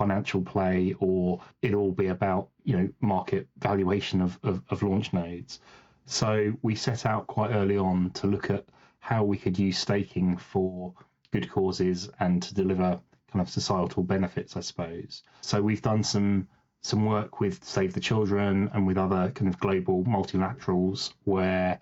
financial 0.00 0.40
play 0.40 0.94
or 0.98 1.40
it 1.60 1.74
all 1.74 1.92
be 1.92 2.06
about 2.06 2.48
you 2.64 2.74
know 2.74 2.88
market 3.00 3.46
valuation 3.58 4.22
of, 4.22 4.38
of, 4.42 4.62
of 4.70 4.80
Launchnodes. 4.80 5.58
So 6.06 6.54
we 6.62 6.74
set 6.74 7.04
out 7.04 7.26
quite 7.26 7.50
early 7.50 7.76
on 7.76 8.10
to 8.12 8.26
look 8.26 8.48
at 8.48 8.64
how 8.98 9.24
we 9.24 9.36
could 9.36 9.58
use 9.58 9.76
staking 9.78 10.38
for 10.38 10.94
good 11.32 11.50
causes 11.50 12.08
and 12.18 12.42
to 12.42 12.54
deliver 12.54 12.98
kind 13.30 13.42
of 13.42 13.50
societal 13.50 14.02
benefits, 14.02 14.56
I 14.56 14.60
suppose. 14.60 15.22
So 15.42 15.60
we've 15.60 15.82
done 15.82 16.02
some 16.02 16.48
some 16.80 17.04
work 17.04 17.40
with 17.40 17.62
Save 17.62 17.92
the 17.92 18.00
Children 18.00 18.70
and 18.72 18.86
with 18.86 18.96
other 18.96 19.30
kind 19.34 19.48
of 19.52 19.60
global 19.60 20.02
multilaterals 20.04 21.12
where 21.24 21.78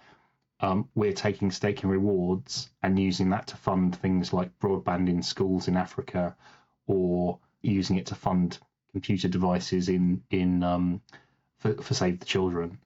um, 0.59 0.89
we're 0.97 1.13
taking 1.13 1.53
staking 1.53 1.89
rewards 1.89 2.69
and 2.83 2.99
using 2.99 3.31
that 3.31 3.47
to 3.47 3.57
fund 3.57 3.95
things 3.95 4.33
like 4.33 4.59
broadband 4.59 5.09
in 5.09 5.23
schools 5.23 5.69
in 5.69 5.77
Africa 5.77 6.37
or 6.89 7.39
using 7.63 7.97
it 7.97 8.07
to 8.07 8.15
fund 8.15 8.59
computer 8.93 9.29
devices 9.29 9.89
in 9.89 10.23
in 10.31 10.63
um, 10.63 11.01
for, 11.59 11.75
for 11.83 11.95
Save 11.95 12.21
the 12.21 12.27
Children, 12.27 12.79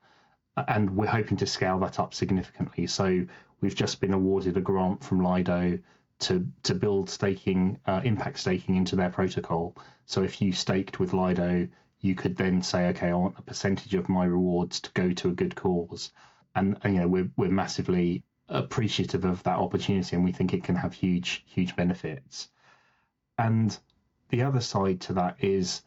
and 0.57 0.97
we're 0.97 1.07
hoping 1.07 1.37
to 1.39 1.47
scale 1.47 1.79
that 1.81 2.01
up 2.01 2.15
significantly. 2.15 2.87
So 2.87 3.25
we've 3.61 3.75
just 3.75 4.01
been 4.01 4.13
awarded 4.13 4.57
a 4.57 4.61
grant 4.61 5.03
from 5.03 5.23
Lido 5.25 5.79
to 6.21 6.47
to 6.63 6.75
build 6.75 7.11
staking 7.11 7.79
uh, 7.87 8.01
impact 8.05 8.39
staking 8.39 8.77
into 8.77 8.97
their 8.97 9.11
protocol. 9.11 9.77
So 10.07 10.23
if 10.23 10.43
you 10.43 10.53
staked 10.53 11.01
with 11.01 11.13
Lido, 11.13 11.69
you 12.01 12.15
could 12.15 12.37
then 12.37 12.63
say, 12.63 12.89
okay, 12.89 13.09
I 13.09 13.15
want 13.15 13.39
a 13.39 13.43
percentage 13.43 13.95
of 13.95 14.09
my 14.09 14.25
rewards 14.25 14.81
to 14.81 14.91
go 14.93 15.13
to 15.13 15.29
a 15.31 15.33
good 15.33 15.55
cause, 15.55 16.13
and, 16.55 16.77
and 16.83 16.95
you 16.95 17.01
know 17.01 17.09
we're 17.09 17.31
we're 17.37 17.49
massively 17.51 18.25
appreciative 18.49 19.25
of 19.25 19.43
that 19.45 19.59
opportunity, 19.59 20.17
and 20.17 20.25
we 20.25 20.33
think 20.33 20.53
it 20.53 20.65
can 20.65 20.77
have 20.77 20.93
huge 20.93 21.45
huge 21.47 21.75
benefits. 21.77 22.49
And 23.39 23.77
the 24.33 24.43
other 24.43 24.61
side 24.61 25.01
to 25.03 25.13
that 25.13 25.37
is 25.45 25.83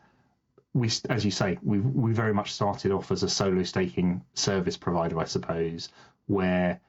we, 0.74 0.90
as 1.10 1.26
you 1.26 1.32
say, 1.32 1.58
we 1.64 1.80
we 1.80 2.14
very 2.14 2.34
much 2.34 2.54
started 2.54 2.92
off 2.92 3.12
as 3.12 3.24
a 3.24 3.30
solo 3.30 3.64
staking 3.64 4.24
service 4.36 4.78
provider, 4.78 5.20
I 5.20 5.26
suppose, 5.26 5.90
where 6.28 6.80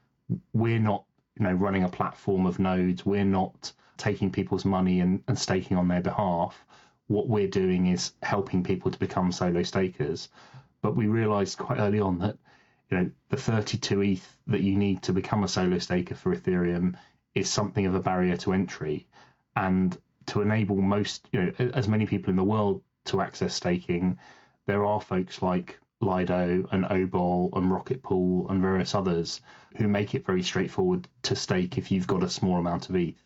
we're 0.53 0.79
not, 0.79 1.03
you 1.37 1.45
know, 1.45 1.53
running 1.53 1.83
a 1.83 1.89
platform 1.89 2.45
of 2.45 2.59
nodes. 2.59 3.05
We're 3.05 3.25
not 3.25 3.73
taking 3.97 4.31
people's 4.31 4.65
money 4.65 4.99
and, 4.99 5.23
and 5.27 5.37
staking 5.37 5.77
on 5.77 5.87
their 5.87 6.01
behalf. 6.01 6.63
What 7.07 7.27
we're 7.27 7.47
doing 7.47 7.87
is 7.87 8.11
helping 8.21 8.63
people 8.63 8.91
to 8.91 8.99
become 8.99 9.31
solo 9.31 9.63
stakers. 9.63 10.29
But 10.81 10.95
we 10.95 11.07
realized 11.07 11.57
quite 11.57 11.79
early 11.79 11.99
on 11.99 12.19
that, 12.19 12.37
you 12.91 12.97
know, 12.97 13.11
the 13.29 13.37
32 13.37 14.03
ETH 14.03 14.37
that 14.47 14.61
you 14.61 14.75
need 14.75 15.01
to 15.03 15.13
become 15.13 15.43
a 15.43 15.47
solo 15.47 15.79
staker 15.79 16.13
for 16.13 16.35
Ethereum 16.35 16.95
is 17.33 17.49
something 17.49 17.87
of 17.87 17.95
a 17.95 17.99
barrier 17.99 18.37
to 18.37 18.53
entry. 18.53 19.07
And 19.55 19.97
to 20.27 20.41
enable 20.41 20.81
most, 20.81 21.27
you 21.31 21.41
know, 21.41 21.51
as 21.73 21.87
many 21.87 22.05
people 22.05 22.29
in 22.29 22.35
the 22.35 22.43
world 22.43 22.81
to 23.05 23.21
access 23.21 23.53
staking, 23.53 24.19
there 24.65 24.85
are 24.85 25.01
folks 25.01 25.41
like 25.41 25.79
Lido 26.01 26.67
and 26.71 26.85
Obol 26.85 27.49
and 27.57 27.71
Rocket 27.71 28.03
Pool 28.03 28.47
and 28.49 28.61
various 28.61 28.93
others 28.93 29.41
who 29.77 29.87
make 29.87 30.13
it 30.13 30.25
very 30.25 30.43
straightforward 30.43 31.07
to 31.23 31.35
stake 31.35 31.77
if 31.77 31.91
you've 31.91 32.07
got 32.07 32.23
a 32.23 32.29
small 32.29 32.57
amount 32.57 32.89
of 32.89 32.95
ETH. 32.95 33.23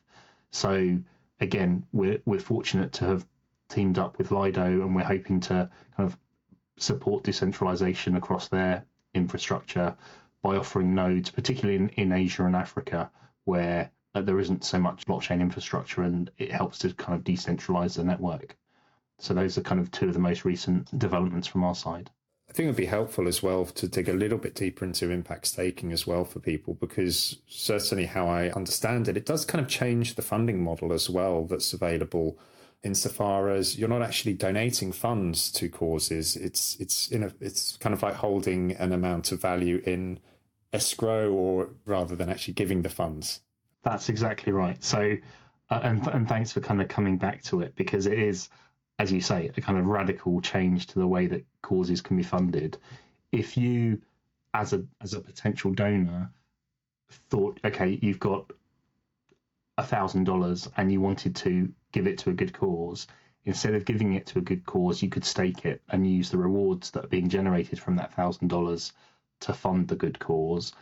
So 0.51 1.00
again, 1.39 1.86
we're 1.91 2.22
we're 2.25 2.39
fortunate 2.39 2.93
to 2.93 3.05
have 3.05 3.27
teamed 3.70 3.98
up 3.98 4.17
with 4.17 4.31
Lido 4.31 4.63
and 4.63 4.96
we're 4.96 5.03
hoping 5.03 5.39
to 5.41 5.70
kind 5.98 6.10
of 6.10 6.17
support 6.77 7.24
decentralization 7.24 8.15
across 8.15 8.48
their 8.48 8.86
infrastructure 9.13 9.96
by 10.41 10.55
offering 10.55 10.96
nodes, 10.96 11.29
particularly 11.29 11.75
in, 11.77 11.89
in 11.89 12.12
Asia 12.12 12.46
and 12.46 12.55
Africa, 12.55 13.12
where 13.43 13.91
there 14.13 14.39
isn't 14.39 14.65
so 14.65 14.77
much 14.77 15.06
blockchain 15.06 15.39
infrastructure 15.39 16.03
and 16.03 16.30
it 16.38 16.51
helps 16.51 16.80
to 16.80 16.94
kind 16.94 17.18
of 17.18 17.24
decentralize 17.24 17.96
the 17.96 18.03
network. 18.03 18.58
So 19.20 19.34
those 19.34 19.58
are 19.58 19.62
kind 19.62 19.80
of 19.80 19.91
two 19.91 20.08
of 20.08 20.13
the 20.13 20.20
most 20.20 20.44
recent 20.46 20.98
developments 20.98 21.48
from 21.48 21.63
our 21.63 21.75
side. 21.75 22.10
I 22.50 22.53
think 22.53 22.65
it 22.65 22.70
would 22.72 22.75
be 22.75 22.86
helpful 22.86 23.30
as 23.30 23.41
well 23.41 23.63
to 23.63 23.88
dig 23.88 24.10
a 24.10 24.13
little 24.13 24.38
bit 24.38 24.56
deeper 24.56 24.84
into 24.84 25.10
impact 25.10 25.48
staking 25.48 25.94
as 25.94 26.06
well 26.06 26.25
for 26.25 26.41
people, 26.41 26.74
because 26.74 27.38
certainly 27.48 28.08
how 28.08 28.27
I 28.27 28.50
understand 28.50 29.08
it, 29.08 29.15
it 29.15 29.25
does 29.25 29.46
kind 29.46 29.63
of 29.63 29.70
change 29.70 30.15
the 30.15 30.22
funding 30.22 30.62
model 30.62 30.91
as 30.91 31.10
well 31.10 31.46
that's 31.46 31.72
available 31.72 32.38
insofar 32.84 33.50
as 33.50 33.77
you're 33.77 33.88
not 33.88 34.01
actually 34.01 34.34
donating 34.34 34.91
funds 34.91 35.50
to 35.51 35.70
causes. 35.70 36.36
It's 36.36 36.75
it's 36.80 37.08
in 37.08 37.24
a 37.24 37.32
it's 37.39 37.77
kind 37.77 37.94
of 37.94 38.03
like 38.03 38.15
holding 38.15 38.74
an 38.74 38.91
amount 38.91 39.32
of 39.32 39.41
value 39.41 39.82
in 39.86 40.20
escrow 40.74 41.32
or 41.32 41.70
rather 41.86 42.15
than 42.15 42.30
actually 42.30 42.56
giving 42.56 42.82
the 42.82 42.89
funds. 42.89 43.41
That's 43.83 44.09
exactly 44.09 44.53
right. 44.53 44.83
So, 44.83 45.17
uh, 45.69 45.79
and 45.83 46.07
and 46.07 46.27
thanks 46.27 46.51
for 46.51 46.61
kind 46.61 46.81
of 46.81 46.88
coming 46.88 47.17
back 47.17 47.41
to 47.43 47.61
it 47.61 47.75
because 47.75 48.05
it 48.05 48.17
is, 48.19 48.50
as 49.00 49.11
you 49.11 49.21
say, 49.21 49.51
a 49.57 49.61
kind 49.61 49.79
of 49.79 49.88
radical 49.88 50.41
change 50.41 50.88
to 50.88 51.00
the 51.00 51.07
way 51.07 51.27
that 51.27 51.45
causes 51.61 52.01
can 52.01 52.17
be 52.17 52.23
funded. 52.23 52.77
If 53.31 53.57
you, 53.57 54.01
as 54.53 54.73
a 54.73 54.83
as 55.01 55.13
a 55.13 55.21
potential 55.21 55.73
donor, 55.73 56.31
thought, 57.29 57.59
okay, 57.65 57.97
you've 58.01 58.19
got 58.19 58.51
a 59.77 59.83
thousand 59.83 60.25
dollars 60.25 60.69
and 60.77 60.91
you 60.91 61.01
wanted 61.01 61.35
to 61.38 61.73
give 61.91 62.07
it 62.07 62.19
to 62.19 62.29
a 62.29 62.33
good 62.33 62.53
cause, 62.53 63.07
instead 63.45 63.73
of 63.73 63.85
giving 63.85 64.13
it 64.13 64.27
to 64.27 64.39
a 64.39 64.43
good 64.43 64.65
cause, 64.65 65.01
you 65.01 65.09
could 65.09 65.25
stake 65.25 65.65
it 65.65 65.81
and 65.89 66.05
use 66.05 66.29
the 66.29 66.38
rewards 66.38 66.91
that 66.91 67.05
are 67.05 67.09
being 67.09 67.29
generated 67.29 67.79
from 67.79 67.95
that 67.95 68.13
thousand 68.13 68.47
dollars 68.50 68.93
to 69.39 69.53
fund 69.53 69.88
the 69.88 69.95
good 69.95 70.19
cause. 70.19 70.73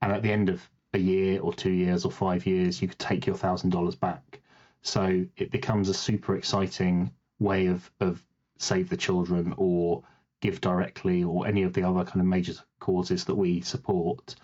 And 0.00 0.12
at 0.12 0.22
the 0.22 0.32
end 0.32 0.48
of 0.48 0.66
a 0.96 0.98
year 0.98 1.40
or 1.40 1.52
two 1.52 1.70
years 1.70 2.04
or 2.04 2.10
five 2.10 2.46
years, 2.46 2.80
you 2.82 2.88
could 2.88 2.98
take 2.98 3.26
your 3.26 3.36
thousand 3.36 3.70
dollars 3.70 3.94
back. 3.94 4.40
So 4.82 5.26
it 5.36 5.50
becomes 5.50 5.88
a 5.88 5.94
super 5.94 6.36
exciting 6.36 7.12
way 7.38 7.66
of, 7.66 7.90
of 8.00 8.24
save 8.58 8.88
the 8.88 8.96
children 8.96 9.54
or 9.56 10.02
GiveDirectly 10.42 11.26
or 11.26 11.46
any 11.46 11.62
of 11.62 11.72
the 11.72 11.82
other 11.82 12.04
kind 12.04 12.20
of 12.20 12.26
major 12.26 12.54
causes 12.80 13.24
that 13.24 13.34
we 13.34 13.60
support 13.60 14.34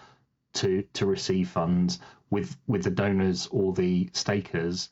to 0.54 0.82
to 0.92 1.06
receive 1.06 1.48
funds 1.48 1.98
with 2.30 2.56
with 2.66 2.82
the 2.82 2.90
donors 2.90 3.48
or 3.50 3.72
the 3.72 4.10
stakers 4.12 4.90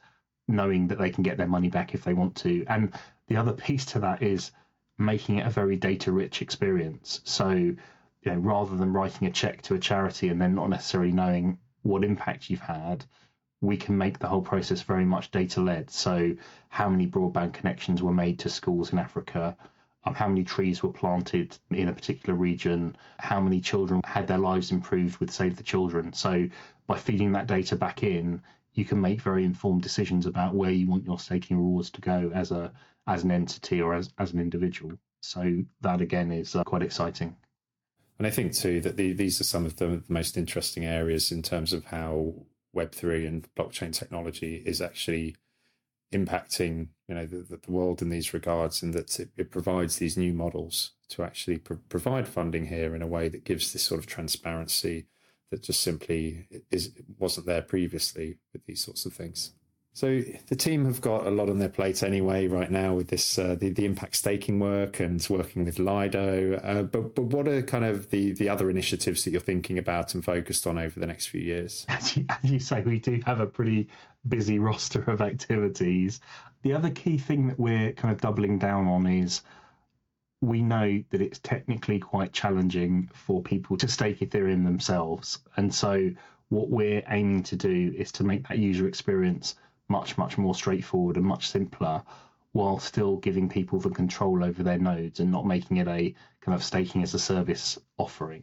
knowing 0.49 0.89
that 0.89 0.99
they 0.99 1.11
can 1.11 1.23
get 1.23 1.37
their 1.37 1.47
money 1.47 1.69
back 1.69 1.95
if 1.95 2.05
they 2.05 2.15
want 2.15 2.35
to. 2.37 2.65
And 2.69 2.93
the 3.29 3.37
other 3.37 3.53
piece 3.53 3.85
to 3.87 4.01
that 4.01 4.23
is 4.23 4.51
making 4.99 5.39
it 5.39 5.47
a 5.47 5.51
very 5.51 5.77
data 5.77 6.13
rich 6.13 6.43
experience. 6.43 7.21
So, 7.25 7.75
you 8.23 8.33
know, 8.33 8.39
rather 8.39 8.77
than 8.77 8.93
writing 8.93 9.27
a 9.27 9.31
check 9.31 9.63
to 9.63 9.75
a 9.75 9.79
charity 9.79 10.29
and 10.29 10.41
then 10.41 10.55
not 10.55 10.69
necessarily 10.69 11.13
knowing 11.13 11.59
what 11.83 12.05
impact 12.05 12.51
you've 12.51 12.61
had, 12.61 13.05
we 13.61 13.77
can 13.77 13.97
make 13.97 14.19
the 14.19 14.29
whole 14.29 14.43
process 14.43 14.83
very 14.83 15.05
much 15.05 15.31
data 15.31 15.61
led. 15.61 15.91
So, 15.91 16.35
how 16.69 16.89
many 16.89 17.07
broadband 17.07 17.55
connections 17.55 18.03
were 18.03 18.13
made 18.13 18.39
to 18.41 18.49
schools 18.49 18.93
in 18.93 18.99
Africa? 18.99 19.57
Um, 20.05 20.15
how 20.15 20.29
many 20.29 20.45
trees 20.45 20.83
were 20.83 20.93
planted 20.93 21.57
in 21.71 21.89
a 21.89 21.93
particular 21.93 22.35
region? 22.35 22.97
How 23.19 23.41
many 23.41 23.61
children 23.61 24.01
had 24.05 24.27
their 24.27 24.39
lives 24.39 24.73
improved 24.73 25.19
with 25.19 25.31
Save 25.31 25.57
the 25.57 25.63
Children? 25.63 26.13
So, 26.13 26.49
by 26.87 26.97
feeding 26.97 27.33
that 27.33 27.47
data 27.47 27.77
back 27.77 28.03
in, 28.03 28.43
you 28.75 28.85
can 28.85 29.01
make 29.01 29.21
very 29.21 29.45
informed 29.45 29.83
decisions 29.83 30.27
about 30.27 30.55
where 30.55 30.71
you 30.71 30.89
want 30.89 31.05
your 31.05 31.19
staking 31.19 31.57
rewards 31.57 31.91
to 31.91 32.01
go 32.01 32.31
as 32.35 32.51
a 32.51 32.73
as 33.07 33.25
an 33.25 33.31
entity 33.31 33.81
or 33.81 33.95
as, 33.95 34.11
as 34.19 34.33
an 34.33 34.41
individual. 34.41 34.93
So 35.21 35.65
that 35.81 36.01
again 36.01 36.31
is 36.33 36.55
uh, 36.55 36.65
quite 36.65 36.83
exciting. 36.83 37.37
And 38.21 38.27
I 38.27 38.31
think 38.31 38.53
too 38.53 38.83
that 38.83 38.99
the, 38.99 39.15
these 39.15 39.41
are 39.41 39.45
some 39.45 39.65
of 39.65 39.77
the 39.77 40.03
most 40.07 40.37
interesting 40.37 40.85
areas 40.85 41.33
in 41.33 41.41
terms 41.41 41.73
of 41.73 41.87
how 41.87 42.35
Web 42.71 42.93
three 42.93 43.25
and 43.25 43.49
blockchain 43.55 43.95
technology 43.95 44.63
is 44.67 44.83
actually 44.83 45.37
impacting 46.13 46.89
you 47.09 47.15
know 47.15 47.25
the, 47.25 47.59
the 47.63 47.73
world 47.73 48.03
in 48.03 48.11
these 48.11 48.35
regards, 48.35 48.83
and 48.83 48.93
that 48.93 49.19
it, 49.19 49.31
it 49.39 49.51
provides 49.51 49.97
these 49.97 50.19
new 50.19 50.35
models 50.35 50.91
to 51.09 51.23
actually 51.23 51.57
pro- 51.57 51.79
provide 51.89 52.29
funding 52.29 52.67
here 52.67 52.95
in 52.95 53.01
a 53.01 53.07
way 53.07 53.31
that 53.31 53.43
gives 53.43 53.73
this 53.73 53.85
sort 53.85 53.99
of 53.99 54.07
transparency 54.07 55.07
that 55.51 55.63
just 55.63 55.81
simply 55.81 56.47
is 56.71 56.93
wasn't 57.19 57.47
there 57.47 57.63
previously 57.63 58.37
with 58.53 58.67
these 58.67 58.85
sorts 58.85 59.07
of 59.07 59.15
things. 59.15 59.55
So 60.01 60.23
the 60.47 60.57
team 60.57 60.87
have 60.87 61.03
got 61.03 61.27
a 61.27 61.31
lot 61.31 61.51
on 61.51 61.59
their 61.59 61.69
plate 61.69 62.03
anyway 62.03 62.47
right 62.47 62.71
now 62.71 62.95
with 62.95 63.09
this 63.09 63.39
uh, 63.39 63.55
the 63.55 63.69
the 63.69 63.85
impact 63.85 64.17
staking 64.17 64.59
work 64.59 64.99
and 64.99 65.23
working 65.29 65.67
with 65.67 65.79
Lido. 65.79 66.55
Uh, 66.55 66.85
but 66.85 67.15
but 67.15 67.25
what 67.25 67.47
are 67.47 67.61
kind 67.61 67.85
of 67.85 68.09
the 68.09 68.33
the 68.33 68.49
other 68.49 68.71
initiatives 68.71 69.25
that 69.25 69.31
you're 69.33 69.43
thinking 69.43 69.77
about 69.77 70.15
and 70.15 70.25
focused 70.25 70.67
on 70.67 70.79
over 70.79 70.99
the 70.99 71.07
next 71.07 71.27
few 71.27 71.43
years? 71.43 71.85
As 71.91 72.17
you, 72.17 72.25
as 72.31 72.51
you 72.51 72.59
say, 72.61 72.81
we 72.81 72.99
do 72.99 73.21
have 73.27 73.41
a 73.41 73.47
pretty 73.47 73.91
busy 74.27 74.59
roster 74.59 75.03
of 75.03 75.21
activities. 75.21 76.23
The 76.63 76.73
other 76.73 76.89
key 76.89 77.19
thing 77.19 77.49
that 77.49 77.61
we're 77.61 77.93
kind 77.93 78.15
of 78.15 78.23
doubling 78.23 78.59
down 78.59 78.87
on 78.87 79.07
is 79.07 79.43
we 80.41 80.63
know 80.63 81.05
that 81.11 81.21
it's 81.21 81.41
technically 81.41 81.99
quite 81.99 82.33
challenging 82.33 83.11
for 83.13 83.43
people 83.43 83.77
to 83.77 83.87
stake 83.87 84.21
Ethereum 84.21 84.65
themselves. 84.65 85.41
And 85.59 85.75
so, 85.75 86.11
what 86.49 86.71
we're 86.71 87.03
aiming 87.07 87.43
to 87.43 87.57
do 87.57 87.93
is 87.95 88.13
to 88.13 88.25
make 88.25 88.49
that 88.49 88.57
user 88.57 88.89
experience 88.89 89.57
much, 89.91 90.17
much 90.17 90.39
more 90.39 90.55
straightforward 90.55 91.17
and 91.17 91.27
much 91.27 91.49
simpler 91.49 92.03
while 92.53 92.79
still 92.79 93.17
giving 93.17 93.49
people 93.49 93.79
the 93.79 93.91
control 93.91 94.43
over 94.43 94.63
their 94.63 94.79
nodes 94.79 95.21
and 95.21 95.31
not 95.31 95.47
making 95.47 95.77
it 95.77 95.89
a 95.89 96.15
kind 96.41 96.55
of 96.55 96.65
staking 96.65 97.03
as 97.03 97.15
a 97.15 97.19
service 97.19 97.79
offering. 97.99 98.43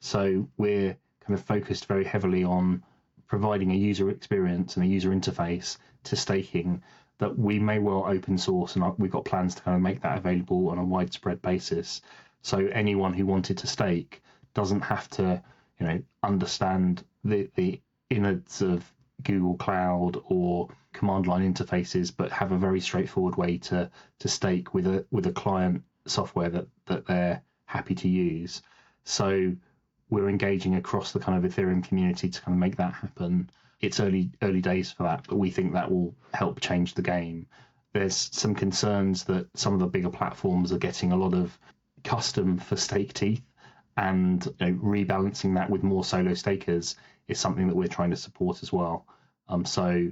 So, 0.00 0.48
we're 0.56 0.96
kind 1.20 1.38
of 1.38 1.44
focused 1.44 1.86
very 1.86 2.04
heavily 2.04 2.44
on 2.44 2.82
providing 3.26 3.72
a 3.72 3.76
user 3.76 4.10
experience 4.10 4.76
and 4.76 4.84
a 4.84 4.88
user 4.88 5.10
interface 5.10 5.78
to 6.04 6.16
staking 6.16 6.82
that 7.18 7.38
we 7.38 7.58
may 7.58 7.78
well 7.78 8.04
open 8.06 8.38
source, 8.38 8.76
and 8.76 8.98
we've 8.98 9.10
got 9.10 9.24
plans 9.24 9.54
to 9.54 9.62
kind 9.62 9.76
of 9.76 9.82
make 9.82 10.02
that 10.02 10.18
available 10.18 10.68
on 10.68 10.78
a 10.78 10.84
widespread 10.84 11.40
basis. 11.40 12.02
So 12.42 12.58
anyone 12.58 13.14
who 13.14 13.24
wanted 13.26 13.58
to 13.58 13.66
stake 13.66 14.22
doesn't 14.52 14.82
have 14.82 15.08
to, 15.10 15.42
you 15.78 15.86
know, 15.86 16.02
understand 16.22 17.04
the 17.24 17.50
the 17.54 17.80
innards 18.10 18.62
of 18.62 18.92
Google 19.22 19.56
Cloud 19.56 20.20
or 20.26 20.68
command 20.92 21.26
line 21.26 21.54
interfaces, 21.54 22.12
but 22.16 22.32
have 22.32 22.52
a 22.52 22.58
very 22.58 22.80
straightforward 22.80 23.36
way 23.36 23.58
to 23.58 23.90
to 24.20 24.28
stake 24.28 24.74
with 24.74 24.86
a 24.86 25.06
with 25.10 25.26
a 25.26 25.32
client 25.32 25.82
software 26.06 26.50
that 26.50 26.66
that 26.86 27.06
they're 27.06 27.42
happy 27.66 27.94
to 27.94 28.08
use. 28.08 28.62
So 29.04 29.54
we're 30.10 30.28
engaging 30.28 30.74
across 30.76 31.12
the 31.12 31.20
kind 31.20 31.42
of 31.42 31.50
Ethereum 31.50 31.86
community 31.86 32.28
to 32.28 32.40
kind 32.40 32.54
of 32.54 32.60
make 32.60 32.76
that 32.76 32.92
happen 32.92 33.50
it's 33.84 34.00
early 34.00 34.30
early 34.42 34.60
days 34.60 34.90
for 34.90 35.04
that, 35.04 35.26
but 35.28 35.36
we 35.36 35.50
think 35.50 35.72
that 35.72 35.90
will 35.90 36.14
help 36.32 36.60
change 36.60 36.94
the 36.94 37.02
game. 37.02 37.46
There's 37.92 38.30
some 38.32 38.54
concerns 38.54 39.24
that 39.24 39.46
some 39.56 39.74
of 39.74 39.80
the 39.80 39.86
bigger 39.86 40.10
platforms 40.10 40.72
are 40.72 40.78
getting 40.78 41.12
a 41.12 41.16
lot 41.16 41.34
of 41.34 41.56
custom 42.02 42.58
for 42.58 42.76
staked 42.76 43.22
ETH, 43.22 43.42
and 43.96 44.44
you 44.58 44.66
know, 44.66 44.72
rebalancing 44.78 45.54
that 45.54 45.70
with 45.70 45.82
more 45.82 46.04
solo 46.04 46.34
stakers 46.34 46.96
is 47.28 47.38
something 47.38 47.68
that 47.68 47.76
we're 47.76 47.88
trying 47.88 48.10
to 48.10 48.16
support 48.16 48.62
as 48.62 48.72
well. 48.72 49.06
Um, 49.48 49.64
so 49.64 50.10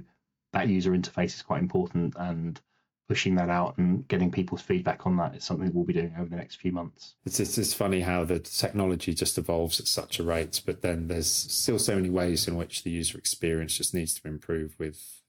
that 0.51 0.67
user 0.67 0.91
interface 0.91 1.35
is 1.35 1.41
quite 1.41 1.61
important, 1.61 2.15
and 2.17 2.59
pushing 3.07 3.35
that 3.35 3.49
out 3.49 3.77
and 3.77 4.07
getting 4.07 4.31
people's 4.31 4.61
feedback 4.61 5.05
on 5.05 5.17
that 5.17 5.35
is 5.35 5.43
something 5.43 5.71
we'll 5.73 5.83
be 5.83 5.93
doing 5.93 6.13
over 6.17 6.29
the 6.29 6.35
next 6.35 6.55
few 6.55 6.71
months. 6.71 7.15
It's, 7.25 7.39
it's, 7.39 7.57
it's 7.57 7.73
funny 7.73 8.01
how 8.01 8.23
the 8.23 8.39
technology 8.39 9.13
just 9.13 9.37
evolves 9.37 9.79
at 9.79 9.87
such 9.87 10.19
a 10.19 10.23
rate, 10.23 10.61
but 10.65 10.81
then 10.81 11.07
there's 11.07 11.31
still 11.31 11.79
so 11.79 11.95
many 11.95 12.09
ways 12.09 12.47
in 12.47 12.55
which 12.55 12.83
the 12.83 12.91
user 12.91 13.17
experience 13.17 13.77
just 13.77 13.93
needs 13.93 14.13
to 14.15 14.27
improve 14.27 14.75
with 14.79 15.21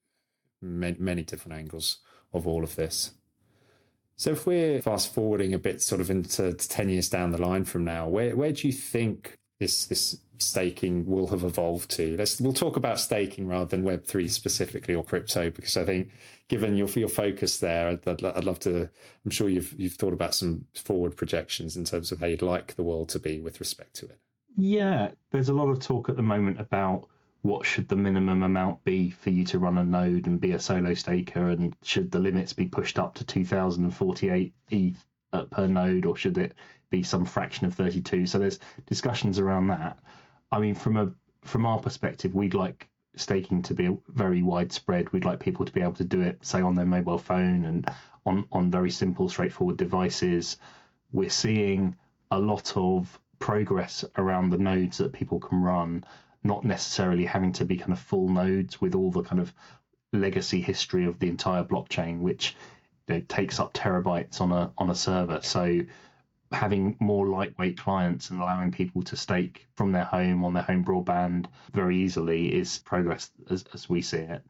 many, 0.62 0.96
many 0.98 1.22
different 1.22 1.58
angles 1.58 1.98
of 2.32 2.46
all 2.46 2.62
of 2.62 2.76
this. 2.76 3.12
So 4.16 4.30
if 4.30 4.46
we're 4.46 4.80
fast 4.80 5.12
forwarding 5.12 5.52
a 5.52 5.58
bit 5.58 5.82
sort 5.82 6.00
of 6.00 6.10
into 6.10 6.52
10 6.52 6.88
years 6.88 7.08
down 7.08 7.32
the 7.32 7.42
line 7.42 7.64
from 7.64 7.84
now, 7.84 8.08
where, 8.08 8.36
where 8.36 8.52
do 8.52 8.68
you 8.68 8.72
think 8.72 9.38
this 9.58 9.86
this 9.86 10.18
staking 10.38 11.06
will 11.06 11.28
have 11.28 11.44
evolved 11.44 11.90
to. 11.92 12.16
Let's 12.16 12.40
we'll 12.40 12.52
talk 12.52 12.76
about 12.76 13.00
staking 13.00 13.46
rather 13.46 13.66
than 13.66 13.84
Web 13.84 14.04
three 14.04 14.28
specifically 14.28 14.94
or 14.94 15.04
crypto 15.04 15.50
because 15.50 15.76
I 15.76 15.84
think 15.84 16.10
given 16.48 16.76
your 16.76 16.88
your 16.90 17.08
focus 17.08 17.58
there, 17.58 17.88
I'd, 17.88 18.24
I'd, 18.24 18.44
love 18.44 18.58
to. 18.60 18.88
I'm 19.24 19.30
sure 19.30 19.48
you've 19.48 19.74
you've 19.78 19.94
thought 19.94 20.12
about 20.12 20.34
some 20.34 20.66
forward 20.74 21.16
projections 21.16 21.76
in 21.76 21.84
terms 21.84 22.12
of 22.12 22.20
how 22.20 22.26
you'd 22.26 22.42
like 22.42 22.74
the 22.74 22.82
world 22.82 23.08
to 23.10 23.18
be 23.18 23.40
with 23.40 23.60
respect 23.60 23.94
to 23.96 24.06
it. 24.06 24.18
Yeah, 24.56 25.10
there's 25.30 25.48
a 25.48 25.54
lot 25.54 25.68
of 25.68 25.80
talk 25.80 26.08
at 26.08 26.16
the 26.16 26.22
moment 26.22 26.60
about 26.60 27.08
what 27.42 27.66
should 27.66 27.88
the 27.88 27.96
minimum 27.96 28.42
amount 28.42 28.82
be 28.84 29.10
for 29.10 29.30
you 29.30 29.44
to 29.44 29.58
run 29.58 29.76
a 29.76 29.84
node 29.84 30.26
and 30.26 30.40
be 30.40 30.52
a 30.52 30.58
solo 30.58 30.94
staker, 30.94 31.50
and 31.50 31.76
should 31.82 32.10
the 32.10 32.18
limits 32.18 32.52
be 32.52 32.66
pushed 32.66 32.98
up 32.98 33.14
to 33.14 33.24
2,048 33.24 34.54
ETH 34.70 35.06
per 35.50 35.66
node, 35.66 36.06
or 36.06 36.16
should 36.16 36.38
it 36.38 36.54
be 36.90 37.02
some 37.02 37.24
fraction 37.24 37.66
of 37.66 37.74
32? 37.74 38.26
So 38.26 38.38
there's 38.38 38.60
discussions 38.86 39.38
around 39.38 39.66
that. 39.68 39.98
I 40.54 40.60
mean, 40.60 40.76
from 40.76 40.96
a 40.96 41.12
from 41.42 41.66
our 41.66 41.80
perspective, 41.80 42.32
we'd 42.32 42.54
like 42.54 42.88
staking 43.16 43.62
to 43.62 43.74
be 43.74 43.96
very 44.08 44.40
widespread. 44.40 45.12
We'd 45.12 45.24
like 45.24 45.40
people 45.40 45.66
to 45.66 45.72
be 45.72 45.80
able 45.80 45.94
to 45.94 46.04
do 46.04 46.20
it, 46.20 46.46
say, 46.46 46.60
on 46.62 46.76
their 46.76 46.86
mobile 46.86 47.18
phone 47.18 47.64
and 47.64 47.90
on 48.24 48.46
on 48.52 48.70
very 48.70 48.92
simple, 48.92 49.28
straightforward 49.28 49.76
devices. 49.76 50.56
We're 51.12 51.28
seeing 51.30 51.96
a 52.30 52.38
lot 52.38 52.76
of 52.76 53.18
progress 53.40 54.04
around 54.16 54.50
the 54.50 54.58
nodes 54.58 54.98
that 54.98 55.12
people 55.12 55.40
can 55.40 55.60
run, 55.60 56.04
not 56.44 56.64
necessarily 56.64 57.24
having 57.24 57.52
to 57.54 57.64
be 57.64 57.76
kind 57.76 57.92
of 57.92 57.98
full 57.98 58.28
nodes 58.28 58.80
with 58.80 58.94
all 58.94 59.10
the 59.10 59.22
kind 59.22 59.40
of 59.40 59.52
legacy 60.12 60.60
history 60.60 61.04
of 61.06 61.18
the 61.18 61.28
entire 61.28 61.64
blockchain, 61.64 62.20
which 62.20 62.54
you 63.08 63.16
know, 63.16 63.20
takes 63.28 63.58
up 63.58 63.74
terabytes 63.74 64.40
on 64.40 64.52
a 64.52 64.72
on 64.78 64.88
a 64.90 64.94
server. 64.94 65.40
So 65.42 65.80
having 66.54 66.96
more 67.00 67.26
lightweight 67.26 67.78
clients 67.78 68.30
and 68.30 68.40
allowing 68.40 68.72
people 68.72 69.02
to 69.02 69.16
stake 69.16 69.66
from 69.74 69.92
their 69.92 70.04
home 70.04 70.44
on 70.44 70.54
their 70.54 70.62
home 70.62 70.84
broadband 70.84 71.46
very 71.72 71.98
easily 71.98 72.54
is 72.54 72.78
progress 72.78 73.30
as, 73.50 73.64
as 73.74 73.88
we 73.88 74.02
see 74.02 74.18
it. 74.18 74.42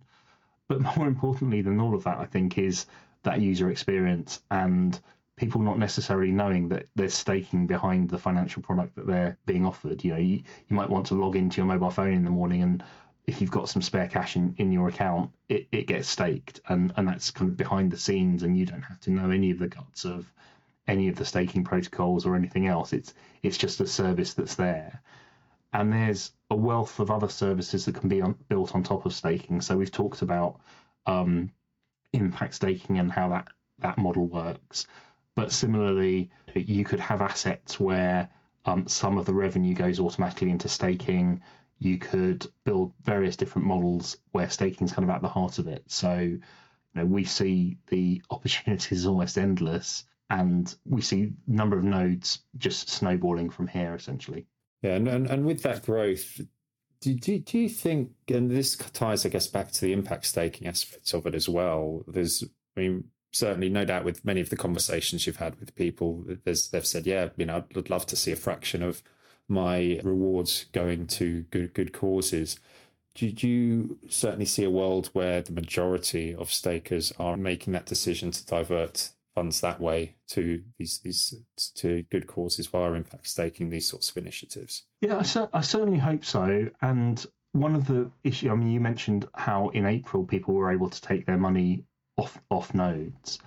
But 0.69 0.81
more 0.97 1.07
importantly 1.07 1.63
than 1.63 1.81
all 1.81 1.95
of 1.95 2.05
that, 2.05 2.19
I 2.19 2.27
think, 2.27 2.59
is 2.59 2.87
that 3.23 3.41
user 3.41 3.71
experience 3.71 4.43
and 4.51 4.99
people 5.37 5.61
not 5.61 5.79
necessarily 5.79 6.31
knowing 6.31 6.69
that 6.69 6.87
they're 6.95 7.09
staking 7.09 7.67
behind 7.67 8.09
the 8.09 8.19
financial 8.19 8.63
product 8.63 8.95
that 8.95 9.07
they're 9.07 9.37
being 9.47 9.67
offered. 9.67 10.05
You 10.05 10.13
know, 10.13 10.21
you, 10.21 10.43
you 10.69 10.77
might 10.77 10.91
want 10.91 11.07
to 11.07 11.15
log 11.15 11.37
into 11.37 11.57
your 11.57 11.67
mobile 11.67 11.91
phone 11.91 12.13
in 12.13 12.25
the 12.25 12.31
morning 12.31 12.63
and 12.63 12.85
if 13.27 13.41
you've 13.41 13.51
got 13.51 13.69
some 13.69 13.83
spare 13.83 14.07
cash 14.07 14.37
in, 14.37 14.55
in 14.59 14.71
your 14.71 14.89
account, 14.89 15.31
it, 15.49 15.67
it 15.73 15.87
gets 15.87 16.09
staked 16.09 16.61
and, 16.69 16.93
and 16.97 17.09
that's 17.09 17.31
kind 17.31 17.51
of 17.51 17.57
behind 17.57 17.91
the 17.91 17.97
scenes 17.97 18.43
and 18.43 18.57
you 18.57 18.67
don't 18.67 18.83
have 18.83 19.01
to 19.01 19.11
know 19.11 19.31
any 19.31 19.51
of 19.51 19.59
the 19.59 19.69
guts 19.69 20.05
of 20.05 20.31
any 20.87 21.09
of 21.09 21.17
the 21.17 21.25
staking 21.25 21.65
protocols 21.65 22.27
or 22.27 22.37
anything 22.37 22.67
else. 22.67 22.93
It's 22.93 23.15
it's 23.43 23.59
just 23.59 23.81
a 23.81 23.87
service 23.87 24.35
that's 24.35 24.55
there. 24.55 25.03
And 25.73 25.93
there's 25.93 26.33
a 26.51 26.57
wealth 26.57 27.01
of 27.01 27.11
other 27.11 27.29
services 27.29 27.85
that 27.85 27.97
can 27.97 28.09
be 28.09 28.23
on, 28.23 28.37
built 28.49 28.75
on 28.75 28.83
top 28.83 29.07
of 29.07 29.15
staking. 29.15 29.61
So 29.61 29.77
we've 29.77 29.91
talked 29.91 30.23
about 30.23 30.61
um, 31.07 31.51
impact 32.13 32.55
staking 32.55 32.99
and 32.99 33.11
how 33.11 33.29
that 33.31 33.49
that 33.81 33.99
model 33.99 34.27
works. 34.27 34.87
But 35.35 35.51
similarly, 35.51 36.31
you 36.55 36.85
could 36.85 37.01
have 37.01 37.21
assets 37.21 37.81
where 37.81 38.29
um, 38.67 38.87
some 38.87 39.19
of 39.19 39.27
the 39.27 39.35
revenue 39.35 39.75
goes 39.75 39.99
automatically 39.99 40.51
into 40.51 40.69
staking. 40.69 41.43
You 41.79 41.99
could 41.99 42.47
build 42.65 42.93
various 43.03 43.37
different 43.37 43.67
models 43.67 44.17
where 44.31 44.49
staking 44.49 44.87
is 44.87 44.93
kind 44.93 45.09
of 45.09 45.15
at 45.15 45.23
the 45.23 45.29
heart 45.29 45.59
of 45.59 45.67
it. 45.67 45.83
So, 45.89 46.17
you 46.19 46.41
know, 46.95 47.05
we 47.05 47.25
see 47.25 47.79
the 47.89 48.23
opportunities 48.31 49.07
almost 49.07 49.37
endless 49.37 50.05
and 50.31 50.75
we 50.85 51.01
see 51.01 51.33
number 51.47 51.79
of 51.79 51.85
nodes 51.85 52.41
just 52.57 52.89
snowballing 52.89 53.51
from 53.51 53.67
here 53.67 53.95
essentially. 53.95 54.47
Yeah, 54.83 54.97
and, 54.97 55.09
and, 55.09 55.31
and 55.31 55.45
with 55.45 55.63
that 55.63 55.85
growth, 55.85 56.41
Do, 57.01 57.15
do, 57.15 57.39
do 57.39 57.59
you 57.59 57.69
think, 57.69 58.13
and 58.29 58.51
this 58.51 58.77
ties, 58.77 59.27
I 59.27 59.29
guess, 59.29 59.47
back 59.47 59.71
to 59.73 59.81
the 59.83 59.93
impact 59.93 60.25
staking 60.25 60.67
aspects 60.67 61.13
of 61.13 61.27
it 61.27 61.35
as 61.35 61.49
well? 61.49 62.03
There's, 62.09 62.43
I 62.77 62.81
mean, 62.81 63.05
certainly 63.31 63.69
no 63.69 63.85
doubt 63.85 64.05
with 64.05 64.25
many 64.25 64.41
of 64.41 64.49
the 64.49 64.57
conversations 64.57 65.27
you've 65.27 65.37
had 65.37 65.61
with 65.61 65.75
people, 65.75 66.25
there's, 66.45 66.71
they've 66.71 66.87
said, 66.87 67.07
yeah, 67.07 67.29
you 67.37 67.45
know, 67.45 67.65
I'd 67.77 67.91
love 67.91 68.07
to 68.07 68.17
see 68.17 68.33
a 68.33 68.37
fraction 68.37 68.83
of 68.83 69.03
my 69.49 70.01
rewards 70.03 70.65
going 70.73 71.07
to 71.09 71.43
good, 71.51 71.75
good 71.75 71.93
causes. 71.93 72.59
Do, 73.15 73.31
do 73.31 73.49
you 73.49 73.99
certainly 74.09 74.47
see 74.47 74.65
a 74.65 74.71
world 74.71 75.11
where 75.13 75.43
the 75.43 75.53
majority 75.53 76.35
of 76.35 76.51
stakers 76.51 77.13
are 77.19 77.37
making 77.37 77.75
that 77.75 77.87
decision 77.87 78.31
to 78.31 78.47
divert 78.47 79.11
funds 79.35 79.61
that 79.61 79.81
way 79.81 80.15
to 80.29 80.63
these 80.79 80.99
these 80.99 81.35
to 81.75 82.03
good 82.05 82.27
causes 82.27 82.67
via 82.69 82.93
impact 82.93 83.27
staking 83.27 83.71
these 83.71 83.89
sorts 83.89 84.11
of 84.11 84.17
initiatives. 84.17 84.85
Yeah, 85.01 85.17
I, 85.17 85.49
I 85.53 85.61
certainly 85.61 85.99
hope 85.99 86.25
so. 86.25 86.69
And 86.81 87.25
one 87.53 87.75
of 87.75 87.87
the 87.87 88.11
issues, 88.23 88.51
I 88.51 88.55
mean, 88.55 88.71
you 88.71 88.81
mentioned 88.81 89.29
how 89.35 89.69
in 89.71 89.87
April 89.87 90.25
people 90.25 90.55
were 90.55 90.73
able 90.73 90.91
to 90.91 91.01
take 91.01 91.27
their 91.27 91.37
money 91.37 91.85
off 92.17 92.39
off 92.51 92.75
nodes, 92.75 93.39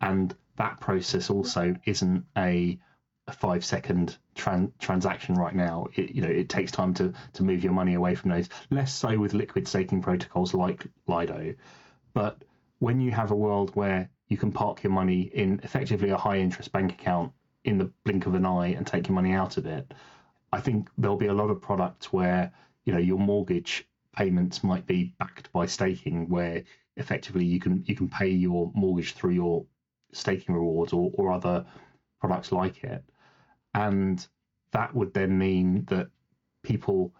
and 0.00 0.34
that 0.56 0.80
process 0.80 1.30
also 1.30 1.74
isn't 1.86 2.24
a, 2.36 2.78
a 3.26 3.32
five 3.32 3.64
second 3.64 4.18
tran- 4.34 4.72
transaction 4.78 5.34
right 5.34 5.54
now. 5.54 5.86
It, 5.94 6.14
you 6.14 6.22
know, 6.22 6.28
it 6.28 6.48
takes 6.48 6.70
time 6.70 6.94
to 6.94 7.12
to 7.34 7.42
move 7.42 7.64
your 7.64 7.72
money 7.72 7.94
away 7.94 8.14
from 8.14 8.30
those. 8.30 8.48
Less 8.70 8.92
so 8.92 9.18
with 9.18 9.34
liquid 9.34 9.66
staking 9.68 10.02
protocols 10.02 10.52
like 10.52 10.86
Lido, 11.06 11.54
but 12.12 12.42
when 12.78 13.00
you 13.00 13.10
have 13.10 13.30
a 13.30 13.36
world 13.36 13.70
where 13.74 14.10
you 14.30 14.36
can 14.38 14.52
park 14.52 14.82
your 14.82 14.92
money 14.92 15.22
in 15.34 15.60
effectively 15.62 16.08
a 16.08 16.16
high 16.16 16.38
interest 16.38 16.72
bank 16.72 16.92
account 16.92 17.32
in 17.64 17.76
the 17.76 17.92
blink 18.04 18.26
of 18.26 18.34
an 18.34 18.46
eye 18.46 18.68
and 18.68 18.86
take 18.86 19.08
your 19.08 19.14
money 19.14 19.32
out 19.32 19.58
of 19.58 19.66
it. 19.66 19.92
I 20.52 20.60
think 20.60 20.88
there'll 20.96 21.16
be 21.16 21.26
a 21.26 21.34
lot 21.34 21.50
of 21.50 21.60
products 21.60 22.12
where 22.12 22.50
you 22.84 22.92
know 22.92 22.98
your 22.98 23.18
mortgage 23.18 23.86
payments 24.16 24.64
might 24.64 24.86
be 24.86 25.14
backed 25.18 25.52
by 25.52 25.66
staking, 25.66 26.28
where 26.28 26.62
effectively 26.96 27.44
you 27.44 27.60
can 27.60 27.84
you 27.86 27.94
can 27.94 28.08
pay 28.08 28.28
your 28.28 28.70
mortgage 28.74 29.12
through 29.14 29.32
your 29.32 29.66
staking 30.12 30.54
rewards 30.54 30.92
or, 30.92 31.10
or 31.14 31.32
other 31.32 31.66
products 32.20 32.52
like 32.52 32.82
it, 32.84 33.04
and 33.74 34.26
that 34.72 34.94
would 34.94 35.12
then 35.12 35.36
mean 35.36 35.84
that 35.86 36.08
people 36.62 37.12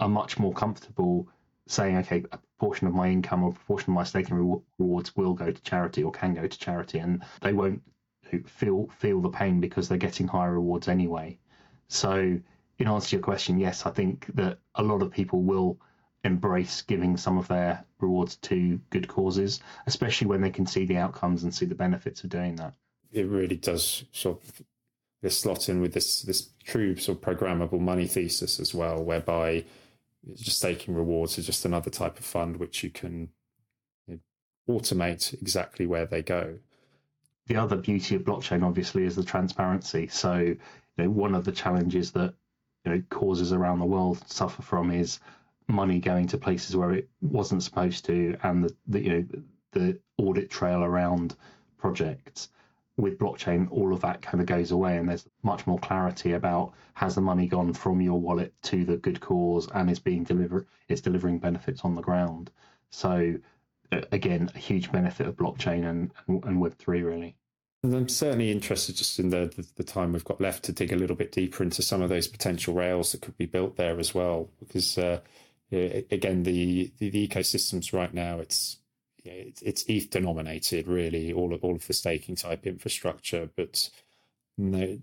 are 0.00 0.08
much 0.08 0.38
more 0.38 0.52
comfortable 0.52 1.28
saying, 1.66 1.96
okay, 1.96 2.24
a 2.58 2.64
proportion 2.64 2.86
of 2.88 2.94
my 2.94 3.08
income 3.08 3.44
or 3.44 3.52
proportion 3.52 3.90
of 3.90 3.94
my 3.94 4.04
staking 4.04 4.60
rewards 4.78 5.16
will 5.16 5.34
go 5.34 5.50
to 5.50 5.62
charity 5.62 6.02
or 6.02 6.12
can 6.12 6.34
go 6.34 6.46
to 6.46 6.58
charity, 6.58 6.98
and 6.98 7.22
they 7.40 7.52
won't 7.52 7.82
feel 8.46 8.88
feel 8.98 9.20
the 9.20 9.30
pain 9.30 9.60
because 9.60 9.88
they're 9.88 9.98
getting 9.98 10.28
higher 10.28 10.52
rewards 10.52 10.88
anyway. 10.88 11.38
So, 11.88 12.40
in 12.78 12.88
answer 12.88 13.10
to 13.10 13.16
your 13.16 13.22
question, 13.22 13.58
yes, 13.58 13.86
I 13.86 13.90
think 13.90 14.26
that 14.34 14.58
a 14.74 14.82
lot 14.82 15.02
of 15.02 15.10
people 15.10 15.42
will 15.42 15.78
embrace 16.24 16.82
giving 16.82 17.16
some 17.16 17.38
of 17.38 17.48
their 17.48 17.84
rewards 18.00 18.36
to 18.36 18.80
good 18.90 19.08
causes, 19.08 19.60
especially 19.86 20.26
when 20.26 20.40
they 20.40 20.50
can 20.50 20.66
see 20.66 20.84
the 20.84 20.96
outcomes 20.96 21.44
and 21.44 21.54
see 21.54 21.64
the 21.64 21.74
benefits 21.74 22.24
of 22.24 22.30
doing 22.30 22.56
that. 22.56 22.74
It 23.12 23.26
really 23.26 23.56
does 23.56 24.04
sort 24.12 24.42
of 24.42 25.32
slot 25.32 25.68
in 25.68 25.80
with 25.80 25.94
this 25.94 26.22
this 26.22 26.50
true 26.64 26.96
sort 26.96 27.18
of 27.18 27.24
programmable 27.24 27.80
money 27.80 28.06
thesis 28.06 28.60
as 28.60 28.74
well, 28.74 29.02
whereby 29.02 29.64
just 30.36 30.58
staking 30.58 30.94
rewards 30.94 31.38
is 31.38 31.46
just 31.46 31.64
another 31.64 31.90
type 31.90 32.18
of 32.18 32.24
fund 32.24 32.56
which 32.56 32.82
you 32.82 32.90
can 32.90 33.30
you 34.06 34.20
know, 34.68 34.76
automate 34.76 35.32
exactly 35.40 35.86
where 35.86 36.06
they 36.06 36.22
go. 36.22 36.58
The 37.46 37.56
other 37.56 37.76
beauty 37.76 38.14
of 38.14 38.22
blockchain, 38.22 38.62
obviously, 38.62 39.04
is 39.04 39.16
the 39.16 39.24
transparency. 39.24 40.08
So, 40.08 40.36
you 40.36 40.58
know, 40.98 41.10
one 41.10 41.34
of 41.34 41.44
the 41.44 41.52
challenges 41.52 42.12
that 42.12 42.34
you 42.84 42.92
know 42.92 43.02
causes 43.10 43.52
around 43.52 43.78
the 43.78 43.86
world 43.86 44.22
suffer 44.26 44.62
from 44.62 44.90
is 44.90 45.20
money 45.66 45.98
going 45.98 46.26
to 46.28 46.38
places 46.38 46.76
where 46.76 46.92
it 46.92 47.08
wasn't 47.20 47.62
supposed 47.62 48.04
to, 48.06 48.36
and 48.42 48.64
the, 48.64 48.76
the 48.86 49.00
you 49.00 49.10
know 49.10 49.26
the 49.72 49.98
audit 50.18 50.50
trail 50.50 50.82
around 50.82 51.36
projects 51.78 52.48
with 52.98 53.18
blockchain, 53.18 53.68
all 53.70 53.94
of 53.94 54.00
that 54.02 54.20
kind 54.20 54.40
of 54.40 54.46
goes 54.46 54.72
away, 54.72 54.98
and 54.98 55.08
there's 55.08 55.26
much 55.42 55.66
more 55.66 55.78
clarity 55.78 56.32
about 56.32 56.74
has 56.94 57.14
the 57.14 57.20
money 57.20 57.46
gone 57.46 57.72
from 57.72 58.00
your 58.00 58.20
wallet 58.20 58.52
to 58.64 58.84
the 58.84 58.96
good 58.96 59.20
cause 59.20 59.68
and 59.72 59.88
is 59.88 60.00
being 60.00 60.24
delivered, 60.24 60.66
it's 60.88 61.00
delivering 61.00 61.38
benefits 61.38 61.82
on 61.82 61.94
the 61.94 62.02
ground. 62.02 62.50
So, 62.90 63.36
again, 63.90 64.50
a 64.54 64.58
huge 64.58 64.90
benefit 64.90 65.28
of 65.28 65.36
blockchain 65.36 65.88
and, 65.88 66.12
and 66.44 66.60
Web 66.60 66.76
three 66.76 67.02
really. 67.02 67.36
And 67.84 67.94
I'm 67.94 68.08
certainly 68.08 68.50
interested 68.50 68.96
just 68.96 69.20
in 69.20 69.30
the, 69.30 69.52
the, 69.54 69.64
the 69.76 69.84
time 69.84 70.12
we've 70.12 70.24
got 70.24 70.40
left 70.40 70.64
to 70.64 70.72
dig 70.72 70.92
a 70.92 70.96
little 70.96 71.14
bit 71.14 71.30
deeper 71.30 71.62
into 71.62 71.80
some 71.82 72.02
of 72.02 72.08
those 72.08 72.26
potential 72.26 72.74
rails 72.74 73.12
that 73.12 73.22
could 73.22 73.38
be 73.38 73.46
built 73.46 73.76
there 73.76 74.00
as 74.00 74.12
well, 74.12 74.50
because 74.58 74.98
uh, 74.98 75.20
again, 75.70 76.42
the, 76.42 76.90
the 76.98 77.10
the 77.10 77.28
ecosystems 77.28 77.92
right 77.92 78.12
now 78.12 78.40
it's 78.40 78.78
it's 79.24 79.84
ETH 79.88 80.10
denominated, 80.10 80.86
really, 80.86 81.32
all 81.32 81.52
of 81.52 81.64
all 81.64 81.74
of 81.74 81.86
the 81.86 81.92
staking 81.92 82.36
type 82.36 82.66
infrastructure. 82.66 83.48
But 83.56 83.90
know, 84.58 84.98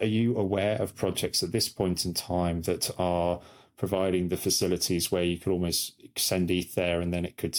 are 0.00 0.06
you 0.06 0.36
aware 0.36 0.80
of 0.80 0.96
projects 0.96 1.42
at 1.42 1.52
this 1.52 1.68
point 1.68 2.04
in 2.04 2.14
time 2.14 2.62
that 2.62 2.90
are 2.98 3.40
providing 3.76 4.28
the 4.28 4.36
facilities 4.36 5.12
where 5.12 5.22
you 5.22 5.38
could 5.38 5.52
almost 5.52 6.00
send 6.16 6.50
ETH 6.50 6.74
there 6.74 7.00
and 7.00 7.12
then 7.12 7.24
it 7.24 7.36
could 7.36 7.58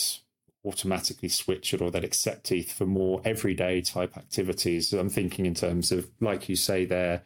automatically 0.65 1.29
switch 1.29 1.73
it 1.73 1.81
or 1.81 1.91
that 1.91 2.03
accept 2.03 2.51
ETH 2.51 2.71
for 2.71 2.85
more 2.85 3.21
everyday 3.23 3.81
type 3.81 4.17
activities? 4.17 4.93
I'm 4.93 5.09
thinking 5.09 5.45
in 5.45 5.53
terms 5.53 5.91
of, 5.91 6.09
like 6.19 6.49
you 6.49 6.55
say 6.55 6.85
there, 6.85 7.23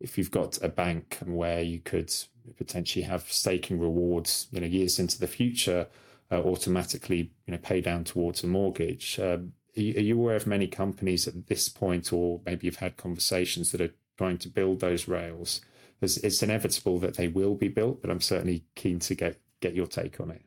if 0.00 0.18
you've 0.18 0.32
got 0.32 0.62
a 0.62 0.68
bank 0.68 1.18
where 1.24 1.62
you 1.62 1.78
could 1.78 2.12
potentially 2.56 3.04
have 3.04 3.30
staking 3.30 3.78
rewards, 3.78 4.48
you 4.50 4.60
know, 4.60 4.66
years 4.66 4.98
into 4.98 5.18
the 5.20 5.28
future 5.28 5.86
uh, 6.32 6.40
automatically 6.40 7.30
you 7.46 7.52
know 7.52 7.58
pay 7.58 7.80
down 7.80 8.04
towards 8.04 8.42
a 8.42 8.46
mortgage. 8.46 9.20
Um, 9.20 9.52
are, 9.76 9.80
you, 9.80 9.94
are 9.96 10.00
you 10.00 10.18
aware 10.18 10.36
of 10.36 10.46
many 10.46 10.66
companies 10.66 11.28
at 11.28 11.46
this 11.46 11.68
point, 11.68 12.12
or 12.12 12.40
maybe 12.46 12.66
you've 12.66 12.76
had 12.76 12.96
conversations 12.96 13.70
that 13.72 13.80
are 13.80 13.94
trying 14.16 14.38
to 14.38 14.48
build 14.48 14.80
those 14.80 15.06
rails? 15.06 15.60
It's, 16.00 16.16
it's 16.16 16.42
inevitable 16.42 16.98
that 17.00 17.16
they 17.16 17.28
will 17.28 17.54
be 17.54 17.68
built, 17.68 18.00
but 18.02 18.10
I'm 18.10 18.20
certainly 18.20 18.64
keen 18.74 18.98
to 19.00 19.14
get 19.14 19.40
get 19.60 19.74
your 19.74 19.86
take 19.86 20.20
on 20.20 20.30
it. 20.30 20.42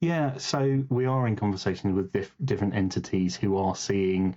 Yeah, 0.00 0.36
so 0.36 0.84
we 0.90 1.06
are 1.06 1.26
in 1.26 1.36
conversations 1.36 1.94
with 1.94 2.12
diff- 2.12 2.34
different 2.44 2.74
entities 2.74 3.34
who 3.34 3.56
are 3.56 3.74
seeing, 3.74 4.36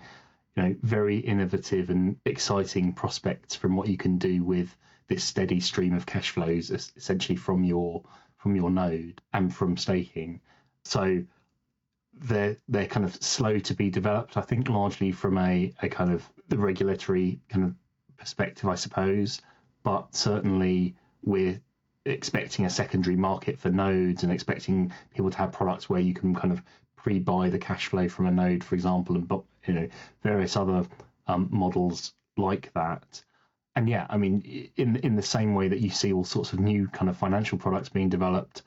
you 0.55 0.63
know, 0.63 0.75
very 0.83 1.17
innovative 1.17 1.89
and 1.89 2.15
exciting 2.25 2.93
prospects 2.93 3.55
from 3.55 3.75
what 3.75 3.89
you 3.89 3.97
can 3.97 4.17
do 4.17 4.43
with 4.43 4.73
this 5.07 5.23
steady 5.23 5.59
stream 5.59 5.93
of 5.93 6.05
cash 6.05 6.29
flows, 6.29 6.69
essentially 6.71 7.35
from 7.35 7.63
your 7.63 8.03
from 8.37 8.55
your 8.55 8.69
node 8.69 9.21
and 9.33 9.53
from 9.53 9.75
staking. 9.75 10.39
So 10.89 11.23
they're 12.13 12.57
they're 12.67 12.87
kind 12.87 13.05
of 13.05 13.15
slow 13.23 13.59
to 13.59 13.73
be 13.75 13.89
developed. 13.91 14.37
I 14.37 14.41
think 14.41 14.69
largely 14.69 15.11
from 15.11 15.37
a, 15.37 15.71
a 15.81 15.87
kind 15.87 16.11
of 16.11 16.27
the 16.47 16.57
regulatory 16.57 17.39
kind 17.47 17.65
of 17.65 17.75
perspective, 18.17 18.67
I 18.67 18.75
suppose. 18.75 19.41
But 19.83 20.15
certainly 20.15 20.95
we're 21.23 21.61
expecting 22.05 22.65
a 22.65 22.69
secondary 22.69 23.15
market 23.15 23.59
for 23.59 23.69
nodes 23.69 24.23
and 24.23 24.31
expecting 24.31 24.91
people 25.13 25.29
to 25.29 25.37
have 25.37 25.51
products 25.51 25.89
where 25.89 26.01
you 26.01 26.13
can 26.13 26.33
kind 26.33 26.51
of 26.51 26.63
pre-buy 26.95 27.49
the 27.49 27.59
cash 27.59 27.87
flow 27.87 28.09
from 28.09 28.25
a 28.25 28.31
node, 28.31 28.63
for 28.63 28.75
example, 28.75 29.15
and 29.15 29.29
you 29.67 29.73
know 29.73 29.87
various 30.23 30.57
other 30.57 30.85
um, 31.27 31.47
models 31.51 32.13
like 32.35 32.73
that. 32.73 33.23
And 33.75 33.87
yeah, 33.87 34.07
I 34.09 34.17
mean, 34.17 34.71
in 34.75 34.95
in 34.97 35.15
the 35.15 35.21
same 35.21 35.53
way 35.53 35.67
that 35.67 35.81
you 35.81 35.91
see 35.91 36.13
all 36.13 36.23
sorts 36.25 36.51
of 36.51 36.59
new 36.59 36.87
kind 36.87 37.09
of 37.09 37.17
financial 37.17 37.59
products 37.59 37.89
being 37.89 38.09
developed, 38.09 38.63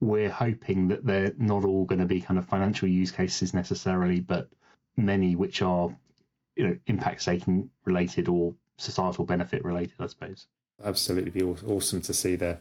we're 0.00 0.30
hoping 0.30 0.88
that 0.88 1.04
they're 1.04 1.32
not 1.38 1.64
all 1.64 1.84
going 1.84 1.98
to 1.98 2.06
be 2.06 2.20
kind 2.20 2.38
of 2.38 2.46
financial 2.46 2.88
use 2.88 3.10
cases 3.10 3.54
necessarily, 3.54 4.20
but 4.20 4.48
many 4.96 5.36
which 5.36 5.62
are, 5.62 5.94
you 6.54 6.66
know, 6.66 6.76
impact 6.86 7.22
staking 7.22 7.70
related 7.84 8.28
or 8.28 8.54
societal 8.76 9.24
benefit 9.24 9.64
related, 9.64 9.94
I 9.98 10.06
suppose. 10.06 10.46
Absolutely, 10.84 11.30
be 11.30 11.42
awesome 11.42 12.02
to 12.02 12.12
see 12.12 12.36
there. 12.36 12.60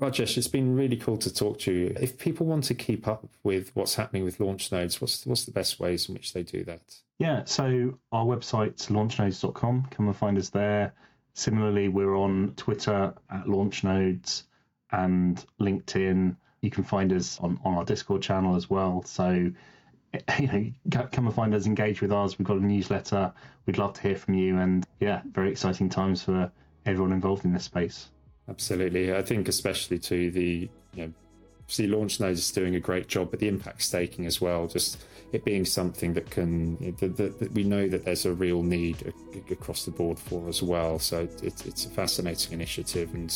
Rajesh, 0.00 0.38
it's 0.38 0.48
been 0.48 0.74
really 0.74 0.96
cool 0.96 1.18
to 1.18 1.32
talk 1.32 1.58
to 1.60 1.72
you. 1.72 1.94
If 2.00 2.16
people 2.16 2.46
want 2.46 2.64
to 2.64 2.74
keep 2.74 3.06
up 3.06 3.28
with 3.42 3.70
what's 3.74 3.96
happening 3.96 4.24
with 4.24 4.38
Launchnodes, 4.38 4.98
what's 5.00 5.26
what's 5.26 5.44
the 5.44 5.50
best 5.50 5.78
ways 5.78 6.08
in 6.08 6.14
which 6.14 6.32
they 6.32 6.42
do 6.42 6.64
that? 6.64 6.80
Yeah, 7.18 7.44
so 7.44 7.98
our 8.10 8.24
website's 8.24 8.86
launchnodes.com. 8.86 9.88
Come 9.90 10.06
and 10.06 10.16
find 10.16 10.38
us 10.38 10.48
there. 10.48 10.94
Similarly, 11.34 11.88
we're 11.88 12.16
on 12.16 12.54
Twitter 12.56 13.12
at 13.30 13.44
launchnodes 13.44 14.44
and 14.90 15.44
LinkedIn 15.60 16.34
you 16.62 16.70
can 16.70 16.84
find 16.84 17.12
us 17.12 17.38
on, 17.40 17.58
on 17.64 17.74
our 17.74 17.84
Discord 17.84 18.22
channel 18.22 18.56
as 18.56 18.68
well. 18.68 19.02
So, 19.04 19.30
you 20.38 20.72
know, 20.90 21.08
come 21.12 21.26
and 21.26 21.34
find 21.34 21.54
us, 21.54 21.66
engage 21.66 22.00
with 22.00 22.12
us. 22.12 22.38
We've 22.38 22.46
got 22.46 22.58
a 22.58 22.64
newsletter. 22.64 23.32
We'd 23.66 23.78
love 23.78 23.94
to 23.94 24.02
hear 24.02 24.16
from 24.16 24.34
you. 24.34 24.58
And 24.58 24.86
yeah, 24.98 25.22
very 25.32 25.50
exciting 25.50 25.88
times 25.88 26.22
for 26.22 26.50
everyone 26.86 27.12
involved 27.12 27.44
in 27.44 27.52
this 27.52 27.64
space. 27.64 28.10
Absolutely. 28.48 29.14
I 29.14 29.22
think, 29.22 29.48
especially 29.48 29.98
to 30.00 30.30
the, 30.30 30.68
you 30.94 31.06
know, 31.06 31.12
Launchnodes 31.78 32.32
is 32.32 32.50
doing 32.50 32.74
a 32.74 32.80
great 32.80 33.08
job, 33.08 33.30
but 33.30 33.40
the 33.40 33.48
impact 33.48 33.82
staking 33.82 34.26
as 34.26 34.40
well, 34.40 34.66
just 34.66 34.98
it 35.32 35.44
being 35.44 35.64
something 35.64 36.12
that 36.14 36.28
can 36.30 36.76
that, 36.98 37.16
that, 37.16 37.38
that 37.38 37.52
we 37.52 37.62
know 37.62 37.88
that 37.88 38.04
there's 38.04 38.26
a 38.26 38.32
real 38.32 38.62
need 38.62 39.12
across 39.50 39.84
the 39.84 39.90
board 39.90 40.18
for 40.18 40.48
as 40.48 40.62
well. 40.62 40.98
So 40.98 41.28
it, 41.42 41.66
it's 41.66 41.86
a 41.86 41.90
fascinating 41.90 42.52
initiative, 42.52 43.14
and 43.14 43.30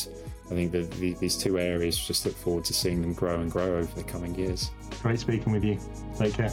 I 0.47 0.49
think 0.49 0.71
that 0.73 0.91
the, 0.91 1.13
these 1.13 1.37
two 1.37 1.57
areas 1.57 1.97
just 1.97 2.25
look 2.25 2.35
forward 2.35 2.65
to 2.65 2.73
seeing 2.73 3.01
them 3.01 3.13
grow 3.13 3.39
and 3.39 3.51
grow 3.51 3.77
over 3.77 3.95
the 3.95 4.03
coming 4.03 4.35
years. 4.35 4.69
Great 5.01 5.19
speaking 5.19 5.53
with 5.53 5.63
you. 5.63 5.79
Take 6.17 6.33
care. 6.33 6.51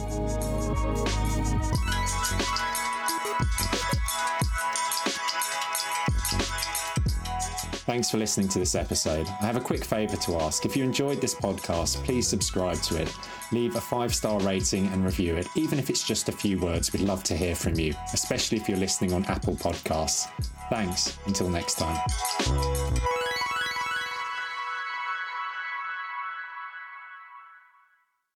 Thanks 7.85 8.09
for 8.09 8.17
listening 8.17 8.47
to 8.49 8.59
this 8.59 8.75
episode. 8.75 9.27
I 9.27 9.45
have 9.45 9.57
a 9.57 9.61
quick 9.61 9.83
favour 9.83 10.15
to 10.15 10.37
ask. 10.37 10.65
If 10.65 10.77
you 10.77 10.85
enjoyed 10.85 11.19
this 11.19 11.35
podcast, 11.35 12.01
please 12.05 12.25
subscribe 12.25 12.81
to 12.83 13.01
it. 13.01 13.13
Leave 13.51 13.75
a 13.75 13.81
five 13.81 14.15
star 14.15 14.39
rating 14.39 14.87
and 14.87 15.03
review 15.03 15.35
it, 15.35 15.47
even 15.57 15.79
if 15.79 15.89
it's 15.89 16.07
just 16.07 16.29
a 16.29 16.31
few 16.31 16.57
words. 16.59 16.93
We'd 16.93 17.01
love 17.01 17.23
to 17.25 17.35
hear 17.35 17.55
from 17.55 17.75
you, 17.75 17.93
especially 18.13 18.57
if 18.57 18.69
you're 18.69 18.77
listening 18.77 19.11
on 19.11 19.25
Apple 19.25 19.55
Podcasts. 19.55 20.29
Thanks. 20.69 21.17
Until 21.25 21.49
next 21.49 21.77
time. 21.77 21.99